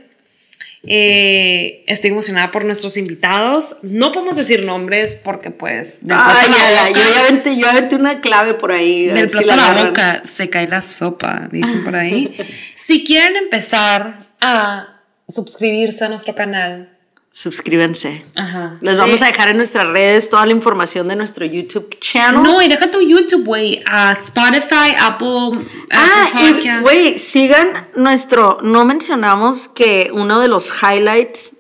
Eh, 0.85 1.85
estoy 1.87 2.11
emocionada 2.11 2.51
por 2.51 2.65
nuestros 2.65 2.97
invitados. 2.97 3.77
No 3.83 4.11
podemos 4.11 4.37
decir 4.37 4.65
nombres 4.65 5.15
porque, 5.23 5.51
pues, 5.51 5.99
del 6.01 6.17
Ay, 6.19 6.47
ya, 6.49 6.87
boca- 6.89 6.99
yo 7.01 7.15
ya 7.15 7.21
aventé, 7.21 7.57
yo 7.57 7.69
aventé 7.69 7.95
una 7.97 8.21
clave 8.21 8.55
por 8.55 8.73
ahí. 8.73 9.07
del 9.07 9.29
si 9.31 9.37
plato 9.37 9.53
a 9.53 9.57
la 9.57 9.65
agarran. 9.67 9.87
boca 9.89 10.23
se 10.25 10.49
cae 10.51 10.67
la 10.67 10.81
sopa, 10.81 11.49
dicen 11.53 11.85
por 11.85 11.95
ahí. 11.95 12.35
si 12.75 13.05
quieren 13.05 13.37
empezar 13.37 14.27
a 14.41 15.02
suscribirse 15.29 16.05
a 16.05 16.09
nuestro 16.09 16.35
canal, 16.35 16.89
Suscríbanse. 17.35 18.27
Ajá. 18.35 18.77
Les 18.83 18.95
vamos 18.99 19.23
a 19.23 19.27
dejar 19.27 19.49
en 19.49 19.57
nuestras 19.57 19.87
redes 19.87 20.29
toda 20.29 20.45
la 20.45 20.53
información 20.53 21.09
de 21.09 21.17
nuestro 21.17 21.47
YouTube 21.47 21.99
channel. 21.99 22.43
No, 22.43 22.61
y 22.61 22.69
deja 22.69 22.91
tu 22.91 23.01
YouTube, 23.01 23.47
güey. 23.47 23.83
A 23.87 24.13
Spotify, 24.13 24.95
Apple, 25.01 25.65
Ah, 25.91 26.27
Apple 26.29 26.51
y 26.51 26.53
Podcast. 26.53 26.83
güey, 26.83 27.19
sigan 27.19 27.89
nuestro. 27.97 28.59
No 28.63 28.85
mencionamos 28.85 29.69
que 29.69 30.11
uno 30.13 30.41
de 30.41 30.49
los 30.49 30.71
highlights 30.83 31.53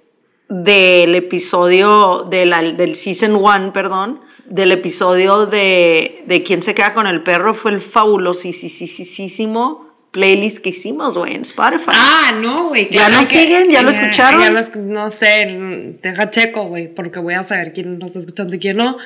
del 0.50 1.14
episodio 1.14 2.26
de 2.28 2.44
la- 2.44 2.60
del 2.62 2.94
season 2.94 3.40
one, 3.42 3.72
perdón, 3.72 4.20
del 4.44 4.72
episodio 4.72 5.46
de, 5.46 6.22
de 6.26 6.42
quién 6.42 6.60
se 6.60 6.74
queda 6.74 6.92
con 6.92 7.06
el 7.06 7.22
perro 7.22 7.54
fue 7.54 7.70
el 7.70 7.80
fabulosísimo 7.80 9.86
playlist 10.12 10.58
que 10.58 10.68
hicimos, 10.70 11.16
güey, 11.16 11.34
en 11.34 11.42
Spotify. 11.42 11.90
Ah, 11.92 12.32
no, 12.40 12.68
güey. 12.68 12.88
¿Ya 12.90 13.08
nos 13.08 13.26
siguen? 13.28 13.70
¿Ya 13.70 13.82
lo 13.82 13.90
escucharon? 13.90 14.40
ya 14.42 14.50
lo 14.50 14.60
escu- 14.60 14.76
no 14.76 15.10
sé, 15.10 15.96
deja 16.02 16.30
checo, 16.30 16.64
güey, 16.66 16.94
porque 16.94 17.18
voy 17.18 17.34
a 17.34 17.42
saber 17.42 17.72
quién 17.72 17.98
nos 17.98 18.08
está 18.10 18.18
escuchando 18.20 18.54
y 18.54 18.58
quién 18.60 18.76
no. 18.76 18.96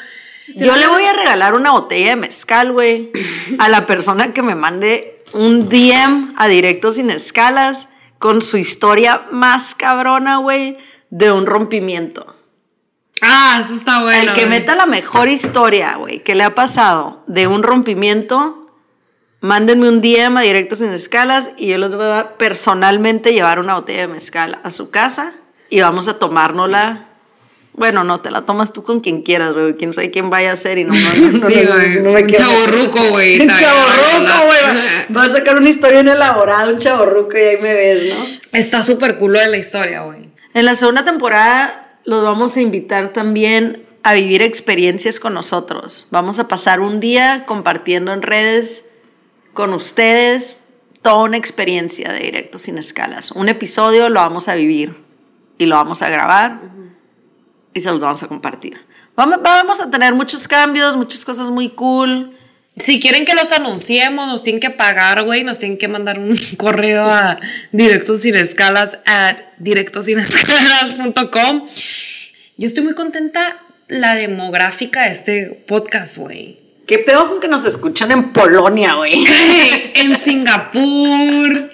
Yo 0.55 0.77
le 0.77 0.87
voy 0.89 1.05
a 1.05 1.13
regalar 1.13 1.55
una 1.55 1.73
botella 1.73 2.11
de 2.11 2.17
mezcal, 2.17 2.73
güey, 2.73 3.11
a 3.59 3.69
la 3.69 3.87
persona 3.87 4.33
que 4.35 4.43
me 4.43 4.55
mande 4.55 5.23
un 5.33 5.69
DM 5.69 6.35
a 6.37 6.47
Directo 6.49 6.93
Sin 6.93 7.11
Escalas 7.11 7.89
con 8.19 8.43
su 8.43 8.57
historia 8.57 9.23
más 9.33 9.75
cabrona, 9.75 10.37
güey, 10.39 10.77
de 11.11 11.31
un 11.33 11.47
rompimiento. 11.47 12.35
Ah, 13.23 13.63
eso 13.65 13.75
está 13.75 14.03
bueno. 14.03 14.33
El 14.33 14.37
que 14.39 14.47
meta 14.47 14.75
la 14.77 14.87
mejor 14.87 15.29
historia, 15.29 15.97
güey, 15.97 16.23
que 16.23 16.35
le 16.35 16.45
ha 16.45 16.55
pasado 16.55 17.25
de 17.27 17.47
un 17.47 17.63
rompimiento, 17.63 18.66
mándenme 19.47 19.89
un 19.89 20.01
DM 20.01 20.37
a 20.37 20.43
Directo 20.43 20.75
Sin 20.75 20.89
Escalas 20.89 21.51
y 21.57 21.69
yo 21.69 21.79
les 21.79 21.95
voy 21.95 22.07
a 22.07 22.35
personalmente 22.37 23.33
llevar 23.33 23.61
una 23.61 23.75
botella 23.75 24.03
de 24.03 24.09
mezcal 24.09 24.59
a 24.65 24.73
su 24.73 24.91
casa 24.91 25.35
y 25.71 25.81
vamos 25.81 26.09
a 26.09 26.19
tomárnosla. 26.19 27.07
Bueno, 27.73 28.03
no, 28.05 28.21
te 28.21 28.31
la 28.31 28.43
tomas 28.43 28.73
tú 28.73 28.83
con 28.83 29.01
quien 29.01 29.23
quieras, 29.23 29.53
güey. 29.53 29.77
Quién 29.77 29.93
sabe 29.93 30.11
quién 30.11 30.31
vaya 30.31 30.51
a 30.51 30.57
ser 30.57 30.79
y 30.79 30.85
no, 30.85 30.95
no, 30.95 31.29
no, 31.31 31.49
Sí, 31.49 31.63
no, 31.65 31.75
no 31.75 32.13
me 32.13 32.23
Un 32.23 32.29
chavorruco, 32.29 33.05
güey. 33.11 33.41
Un 33.41 33.47
También, 33.47 33.69
chavorruco, 33.69 34.47
güey. 34.47 35.17
Va 35.17 35.25
a 35.25 35.29
sacar 35.29 35.59
una 35.59 35.69
historia 35.69 36.01
en 36.01 36.09
elaborada, 36.09 36.69
un 36.69 36.79
chavorruco 36.79 37.37
y 37.37 37.43
ahí 37.43 37.59
me 37.59 37.75
ves, 37.75 38.15
¿no? 38.15 38.25
Está 38.53 38.83
súper 38.83 39.17
culo 39.17 39.39
de 39.39 39.49
la 39.49 39.59
historia, 39.59 40.03
güey. 40.03 40.31
En 40.55 40.65
la 40.65 40.75
segunda 40.75 41.05
temporada 41.05 41.99
los 42.05 42.25
vamos 42.25 42.57
a 42.57 42.61
invitar 42.61 43.13
también 43.13 43.85
a 44.03 44.15
vivir 44.15 44.43
experiencias 44.43 45.21
con 45.21 45.35
nosotros. 45.35 46.09
Vamos 46.11 46.39
a 46.39 46.49
pasar 46.49 46.81
un 46.81 46.99
día 46.99 47.45
compartiendo 47.47 48.13
en 48.13 48.23
redes 48.23 48.87
con 49.57 49.73
ustedes 49.73 50.59
toda 51.03 51.25
una 51.25 51.37
experiencia 51.37 52.13
de 52.13 52.21
directo 52.21 52.59
sin 52.59 52.79
escalas. 52.79 53.33
Un 53.33 53.49
episodio 53.49 54.09
lo 54.09 54.21
vamos 54.21 54.47
a 54.47 54.55
vivir 54.55 54.97
y 55.59 55.67
lo 55.67 55.75
vamos 55.75 56.03
a 56.03 56.09
grabar 56.09 56.61
y 57.75 57.81
se 57.81 57.91
los 57.91 57.99
vamos 57.99 58.23
a 58.23 58.29
compartir. 58.29 58.79
Vamos, 59.17 59.81
a 59.81 59.91
tener 59.91 60.15
muchos 60.15 60.47
cambios, 60.47 60.97
muchas 60.97 61.25
cosas 61.25 61.49
muy 61.49 61.71
cool. 61.71 62.37
Si 62.77 63.01
quieren 63.01 63.25
que 63.25 63.35
los 63.35 63.51
anunciemos, 63.51 64.29
nos 64.29 64.43
tienen 64.43 64.61
que 64.61 64.69
pagar, 64.69 65.25
güey. 65.25 65.43
Nos 65.43 65.59
tienen 65.59 65.79
que 65.79 65.89
mandar 65.89 66.19
un 66.19 66.37
correo 66.59 67.09
a 67.09 67.41
directos 67.73 68.21
sin 68.23 68.35
escalas 68.35 68.99
a 69.07 69.37
directosinescalas.com. 69.59 71.67
Yo 72.59 72.67
estoy 72.67 72.85
muy 72.85 72.95
contenta 72.95 73.63
la 73.89 74.15
demográfica 74.15 75.05
de 75.05 75.13
este 75.13 75.65
podcast, 75.67 76.19
güey. 76.19 76.66
¿Qué 76.87 77.01
pedo 77.01 77.29
con 77.29 77.41
que 77.41 77.49
nos 77.49 77.65
escuchan 77.65 78.13
en 78.13 78.33
Polonia, 78.33 78.95
güey? 78.95 79.25
en 79.95 80.17
Singapur. 80.17 81.71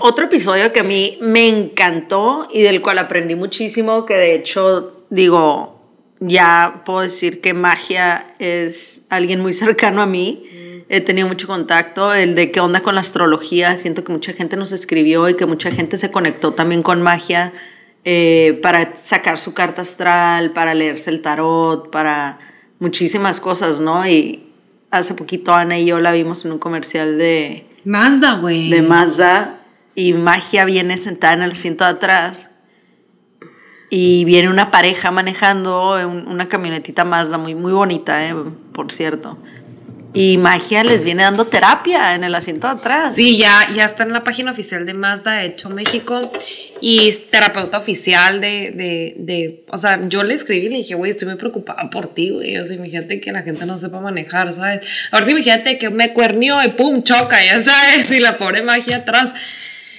Otro 0.00 0.24
episodio 0.24 0.72
que 0.72 0.80
a 0.80 0.82
mí 0.82 1.18
me 1.20 1.46
encantó 1.46 2.48
y 2.52 2.62
del 2.62 2.82
cual 2.82 2.98
aprendí 2.98 3.36
muchísimo, 3.36 4.04
que 4.04 4.14
de 4.14 4.34
hecho, 4.34 5.04
digo, 5.10 5.80
ya 6.18 6.82
puedo 6.84 7.02
decir 7.02 7.40
que 7.40 7.54
magia 7.54 8.34
es 8.40 9.06
alguien 9.08 9.38
muy 9.38 9.52
cercano 9.52 10.02
a 10.02 10.06
mí. 10.06 10.84
He 10.88 11.00
tenido 11.00 11.28
mucho 11.28 11.46
contacto, 11.46 12.12
el 12.12 12.34
de 12.34 12.50
qué 12.50 12.58
onda 12.58 12.80
con 12.80 12.96
la 12.96 13.02
astrología. 13.02 13.76
Siento 13.76 14.02
que 14.02 14.10
mucha 14.10 14.32
gente 14.32 14.56
nos 14.56 14.72
escribió 14.72 15.28
y 15.28 15.36
que 15.36 15.46
mucha 15.46 15.70
gente 15.70 15.96
se 15.96 16.10
conectó 16.10 16.54
también 16.54 16.82
con 16.82 17.02
magia 17.02 17.52
eh, 18.04 18.58
para 18.62 18.96
sacar 18.96 19.38
su 19.38 19.54
carta 19.54 19.82
astral, 19.82 20.52
para 20.52 20.74
leerse 20.74 21.08
el 21.10 21.22
tarot, 21.22 21.92
para 21.92 22.40
muchísimas 22.82 23.40
cosas, 23.40 23.78
¿no? 23.80 24.06
Y 24.06 24.42
hace 24.90 25.14
poquito 25.14 25.54
Ana 25.54 25.78
y 25.78 25.86
yo 25.86 26.00
la 26.00 26.10
vimos 26.12 26.44
en 26.44 26.52
un 26.52 26.58
comercial 26.58 27.16
de, 27.16 27.66
Mazda, 27.84 28.34
güey. 28.34 28.68
de 28.70 28.82
Mazda 28.82 29.60
y 29.94 30.12
Magia 30.14 30.64
viene 30.64 30.96
sentada 30.96 31.34
en 31.34 31.42
el 31.42 31.52
asiento 31.52 31.84
de 31.84 31.90
atrás 31.90 32.50
y 33.88 34.24
viene 34.24 34.48
una 34.48 34.70
pareja 34.70 35.10
manejando 35.10 35.92
un- 36.08 36.26
una 36.26 36.48
camionetita 36.48 37.04
Mazda 37.04 37.38
muy, 37.38 37.54
muy 37.54 37.72
bonita, 37.72 38.26
eh, 38.28 38.34
por 38.72 38.90
cierto. 38.90 39.38
Y 40.14 40.36
Magia 40.36 40.84
les 40.84 41.04
viene 41.04 41.22
dando 41.22 41.46
terapia 41.46 42.14
en 42.14 42.22
el 42.22 42.34
asiento 42.34 42.66
de 42.66 42.74
atrás. 42.74 43.16
Sí, 43.16 43.38
ya, 43.38 43.70
ya 43.74 43.86
está 43.86 44.02
en 44.02 44.12
la 44.12 44.24
página 44.24 44.50
oficial 44.50 44.84
de 44.84 44.92
Mazda 44.92 45.42
Hecho 45.42 45.70
México 45.70 46.30
y 46.82 47.08
es 47.08 47.30
terapeuta 47.30 47.78
oficial 47.78 48.40
de, 48.40 48.72
de, 48.72 49.14
de, 49.16 49.64
o 49.70 49.78
sea, 49.78 50.00
yo 50.08 50.22
le 50.22 50.34
escribí 50.34 50.66
y 50.66 50.68
le 50.68 50.76
dije, 50.78 50.94
güey, 50.96 51.12
estoy 51.12 51.28
muy 51.28 51.38
preocupada 51.38 51.88
por 51.88 52.12
ti, 52.12 52.28
güey, 52.28 52.58
o 52.58 52.64
sea, 52.64 52.76
imagínate 52.76 53.20
que 53.20 53.32
la 53.32 53.42
gente 53.42 53.64
no 53.64 53.78
sepa 53.78 54.00
manejar, 54.00 54.52
¿sabes? 54.52 54.86
Ahorita 55.12 55.30
imagínate 55.30 55.78
que 55.78 55.88
me 55.88 56.12
cuernió 56.12 56.62
y 56.62 56.68
pum, 56.70 57.02
choca, 57.02 57.42
ya 57.42 57.62
sabes, 57.62 58.10
y 58.10 58.20
la 58.20 58.36
pobre 58.36 58.60
magia 58.62 58.98
atrás. 58.98 59.32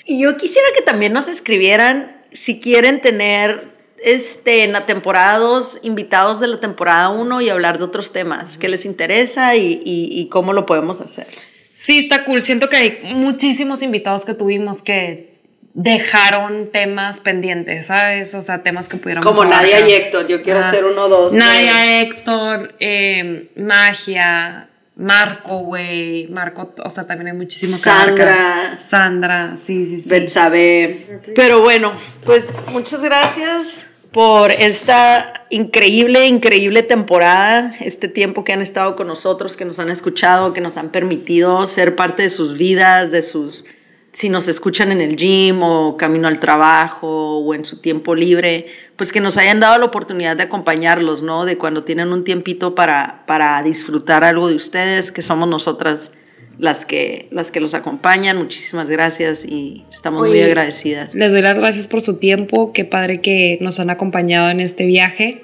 Y 0.06 0.19
yo 0.19 0.38
quisiera 0.38 0.67
que 0.76 0.84
también 0.84 1.13
nos 1.13 1.28
escribieran 1.28 2.17
si 2.32 2.60
quieren 2.60 3.02
tener 3.02 3.72
este, 4.04 4.63
en 4.63 4.74
la 4.74 4.86
temporada 4.86 5.38
2 5.39 5.80
invitados 5.84 6.39
de 6.39 6.48
la 6.48 6.60
temporada 6.60 7.10
1 7.10 7.42
y 7.42 7.50
hablar 7.50 7.78
de 7.78 7.84
otros 7.86 8.12
temas. 8.12 8.58
¿Qué 8.58 8.68
les 8.70 8.86
interesa 8.86 9.56
y, 9.56 9.82
y, 9.84 10.10
y 10.20 10.30
cómo 10.30 10.54
lo 10.54 10.66
podemos 10.66 11.02
hacer? 11.02 11.28
Sí, 11.74 12.00
está 12.00 12.24
cool. 12.26 12.42
Siento 12.42 12.70
que 12.70 12.76
hay 12.78 13.00
muchísimos 13.13 13.82
invitados 13.82 14.26
que 14.26 14.34
tuvimos 14.34 14.84
que 14.84 15.34
dejaron 15.74 16.70
temas 16.72 17.20
pendientes, 17.20 17.88
¿sabes? 17.88 18.36
O 18.36 18.42
sea, 18.44 18.62
temas 18.62 18.88
que 18.88 18.98
pudiéramos 18.98 19.26
Como 19.26 19.44
Nadia 19.50 19.78
abarcar. 19.78 19.89
y 19.89 19.94
Héctor, 19.94 20.28
yo 20.28 20.44
quiero 20.44 20.60
Ah, 20.60 20.70
hacer 20.70 20.86
uno 20.86 21.06
o 21.06 21.10
dos. 21.10 21.34
Nadia, 21.34 22.00
Héctor, 22.02 22.76
eh, 22.80 23.50
Magia, 23.56 24.70
Marco, 24.96 25.60
güey. 25.62 26.28
Marco, 26.28 26.74
o 26.84 26.89
sea, 26.92 27.06
también 27.06 27.30
hay 27.30 27.34
muchísimos 27.38 27.78
que 27.82 27.89
Sandra. 27.89 28.78
Sandra, 28.80 29.56
sí, 29.58 29.86
sí, 29.88 30.00
sí. 30.00 30.10
Betsabe. 30.10 31.22
Pero 31.36 31.62
bueno, 31.62 31.94
pues 32.24 32.54
muchas 32.72 33.02
gracias 33.02 33.84
por 34.13 34.52
esta 34.52 35.45
increíble, 35.49 36.28
increíble 36.28 36.84
temporada, 36.84 37.73
este 37.80 38.08
tiempo 38.08 38.43
que 38.43 38.54
han 38.54 38.62
estado 38.62 38.95
con 38.95 39.08
nosotros, 39.08 39.58
que 39.58 39.65
nos 39.65 39.80
han 39.80 39.89
escuchado, 39.89 40.54
que 40.54 40.62
nos 40.62 40.78
han 40.78 40.91
permitido 40.91 41.65
ser 41.65 41.95
parte 41.95 42.21
de 42.21 42.30
sus 42.30 42.56
vidas, 42.56 43.12
de 43.12 43.23
sus, 43.23 43.65
si 44.12 44.30
nos 44.30 44.47
escuchan 44.47 44.91
en 44.91 45.02
el 45.02 45.15
gym 45.15 45.63
o 45.63 45.97
camino 45.97 46.28
al 46.28 46.39
trabajo 46.39 47.39
o 47.39 47.56
en 47.56 47.65
su 47.65 47.82
tiempo 47.82 48.13
libre, 48.13 48.67
pues 48.97 49.12
que 49.12 49.19
nos 49.19 49.38
hayan 49.38 49.60
dado 49.60 49.80
la 49.80 49.86
oportunidad 49.86 50.38
de 50.38 50.43
acompañarlos, 50.43 51.23
¿no? 51.23 51.43
De 51.43 51.58
cuando 51.58 51.84
tienen 51.84 52.13
un 52.13 52.23
tiempito 52.23 52.76
para, 52.76 53.23
para 53.26 53.63
disfrutar 53.63 54.23
algo 54.23 54.47
de 54.47 54.56
ustedes, 54.56 55.12
que 55.12 55.23
somos 55.23 55.49
nosotras 55.49 56.12
las 56.60 56.86
que, 56.86 57.28
las 57.32 57.52
que 57.52 57.60
los 57.60 57.74
acompañan. 57.74 58.38
Muchísimas 58.38 58.89
gracias 58.89 59.46
y 59.46 59.86
estamos 59.92 60.28
muy 60.28 60.42
agradecidas. 60.42 61.16
Les 61.16 61.32
doy 61.32 61.42
las 61.42 61.60
gracias 61.60 61.88
por 61.88 62.02
su 62.02 62.18
tiempo. 62.18 62.74
Qué 62.74 62.86
padre 62.86 63.22
que 63.22 63.58
nos 63.62 63.80
han 63.80 63.89
acompañado 63.89 64.50
en 64.50 64.60
este 64.60 64.86
viaje 64.86 65.44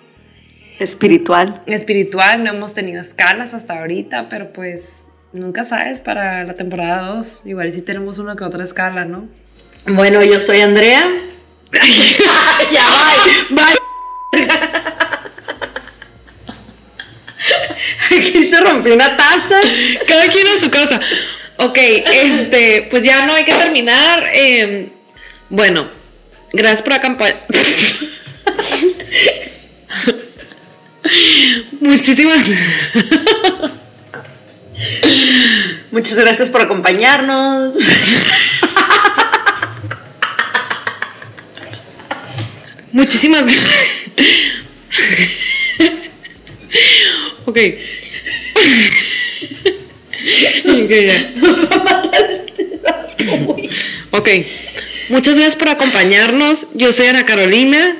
Espiritual. 0.79 1.61
espiritual. 1.65 2.43
No 2.43 2.51
hemos 2.51 2.73
tenido 2.73 3.01
escalas 3.01 3.53
hasta 3.53 3.79
ahorita, 3.79 4.29
pero 4.29 4.53
pues 4.53 4.93
nunca 5.33 5.65
sabes 5.65 5.99
para 5.99 6.43
la 6.43 6.53
temporada 6.55 7.15
2. 7.15 7.41
Igual 7.45 7.71
sí 7.73 7.81
tenemos 7.81 8.19
una 8.19 8.35
que 8.35 8.43
otra 8.43 8.63
escala, 8.63 9.05
¿no? 9.05 9.27
Bueno, 9.85 10.23
yo 10.23 10.39
soy 10.39 10.61
Andrea. 10.61 11.05
ya, 12.71 12.83
bye, 13.49 13.55
bye. 13.55 13.79
Aquí 18.11 18.45
se 18.59 18.65
rompió 18.65 18.93
una 18.93 19.15
taza. 19.17 19.59
Cada 20.07 20.27
quien 20.27 20.47
a 20.47 20.59
su 20.59 20.69
casa. 20.69 20.99
Ok, 21.57 21.77
este, 21.77 22.87
pues 22.89 23.03
ya 23.03 23.25
no 23.25 23.33
hay 23.33 23.43
que 23.43 23.53
terminar. 23.53 24.29
eh, 24.33 24.89
bueno, 25.49 25.89
gracias 26.53 26.81
por 26.83 26.93
acompañar. 26.93 27.45
Muchísimas. 31.81 32.45
Muchas 35.91 36.17
gracias 36.17 36.49
por 36.49 36.61
acompañarnos. 36.61 37.73
Muchísimas. 42.91 43.45
ok. 47.45 47.57
Ok, 50.65 50.89
ya. 50.89 51.33
Ok. 54.11 54.29
Muchas 55.09 55.35
gracias 55.35 55.55
por 55.55 55.69
acompañarnos. 55.69 56.67
Yo 56.73 56.91
soy 56.91 57.07
Ana 57.07 57.25
Carolina. 57.25 57.97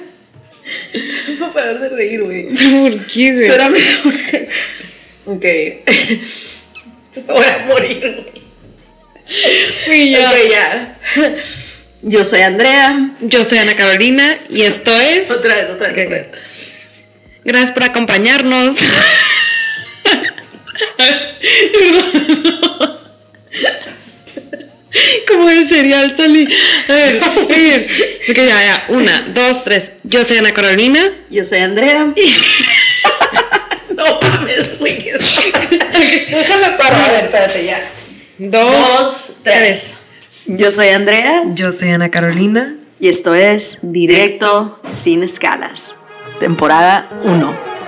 voy 1.40 1.50
a 1.50 1.54
parar 1.54 1.80
de 1.80 1.90
reír, 1.90 2.22
güey. 2.24 2.50
¿Por 2.50 3.06
qué, 3.08 3.32
güey? 3.34 3.46
Espérame. 3.46 3.78
ok. 5.26 5.46
Voy 7.28 7.46
a 7.46 7.66
morir, 7.68 8.26
güey. 9.88 10.10
Ya. 10.12 11.00
Yo 12.02 12.24
soy 12.24 12.42
Andrea. 12.42 13.12
Yo 13.22 13.44
soy 13.44 13.58
Ana 13.58 13.76
Carolina 13.76 14.38
y 14.50 14.62
esto 14.62 14.98
es. 15.00 15.30
Otra 15.30 15.56
vez, 15.56 15.70
otra 15.72 15.92
vez. 15.92 16.08
Otra 16.08 16.18
vez. 16.18 16.28
Gracias 17.44 17.72
por 17.72 17.84
acompañarnos. 17.84 18.76
Como 25.28 25.48
de 25.48 25.66
cereal 25.66 26.16
salí. 26.18 26.48
A 26.88 26.94
ver, 26.94 27.24
a 27.28 27.30
ver. 27.46 27.88
Ok, 28.30 28.36
ya, 28.36 28.46
ya. 28.46 28.86
Una, 28.90 29.22
dos, 29.34 29.64
tres. 29.64 29.92
Yo 30.04 30.24
soy 30.24 30.38
Ana 30.38 30.54
Carolina. 30.54 31.12
Yo 31.30 31.46
soy 31.46 31.60
Andrea. 31.60 32.06
no 33.96 34.20
mames, 34.22 34.80
güey. 34.80 34.98
Déjame 34.98 36.78
parar. 36.78 37.10
A 37.10 37.12
ver, 37.12 37.26
espérate 37.26 37.66
ya. 37.66 37.92
Dos, 38.40 38.72
Dos, 38.72 39.38
tres. 39.44 39.98
Yo 40.46 40.72
soy 40.72 40.88
Andrea 40.90 41.44
Yo 41.54 41.72
soy 41.72 41.92
Ana 41.92 42.10
Carolina. 42.10 42.76
y 43.00 43.10
esto 43.10 43.36
es 43.36 43.78
Directo 43.84 44.80
sin 44.88 45.22
escalas, 45.22 45.94
temporada 46.40 47.08
1. 47.24 47.79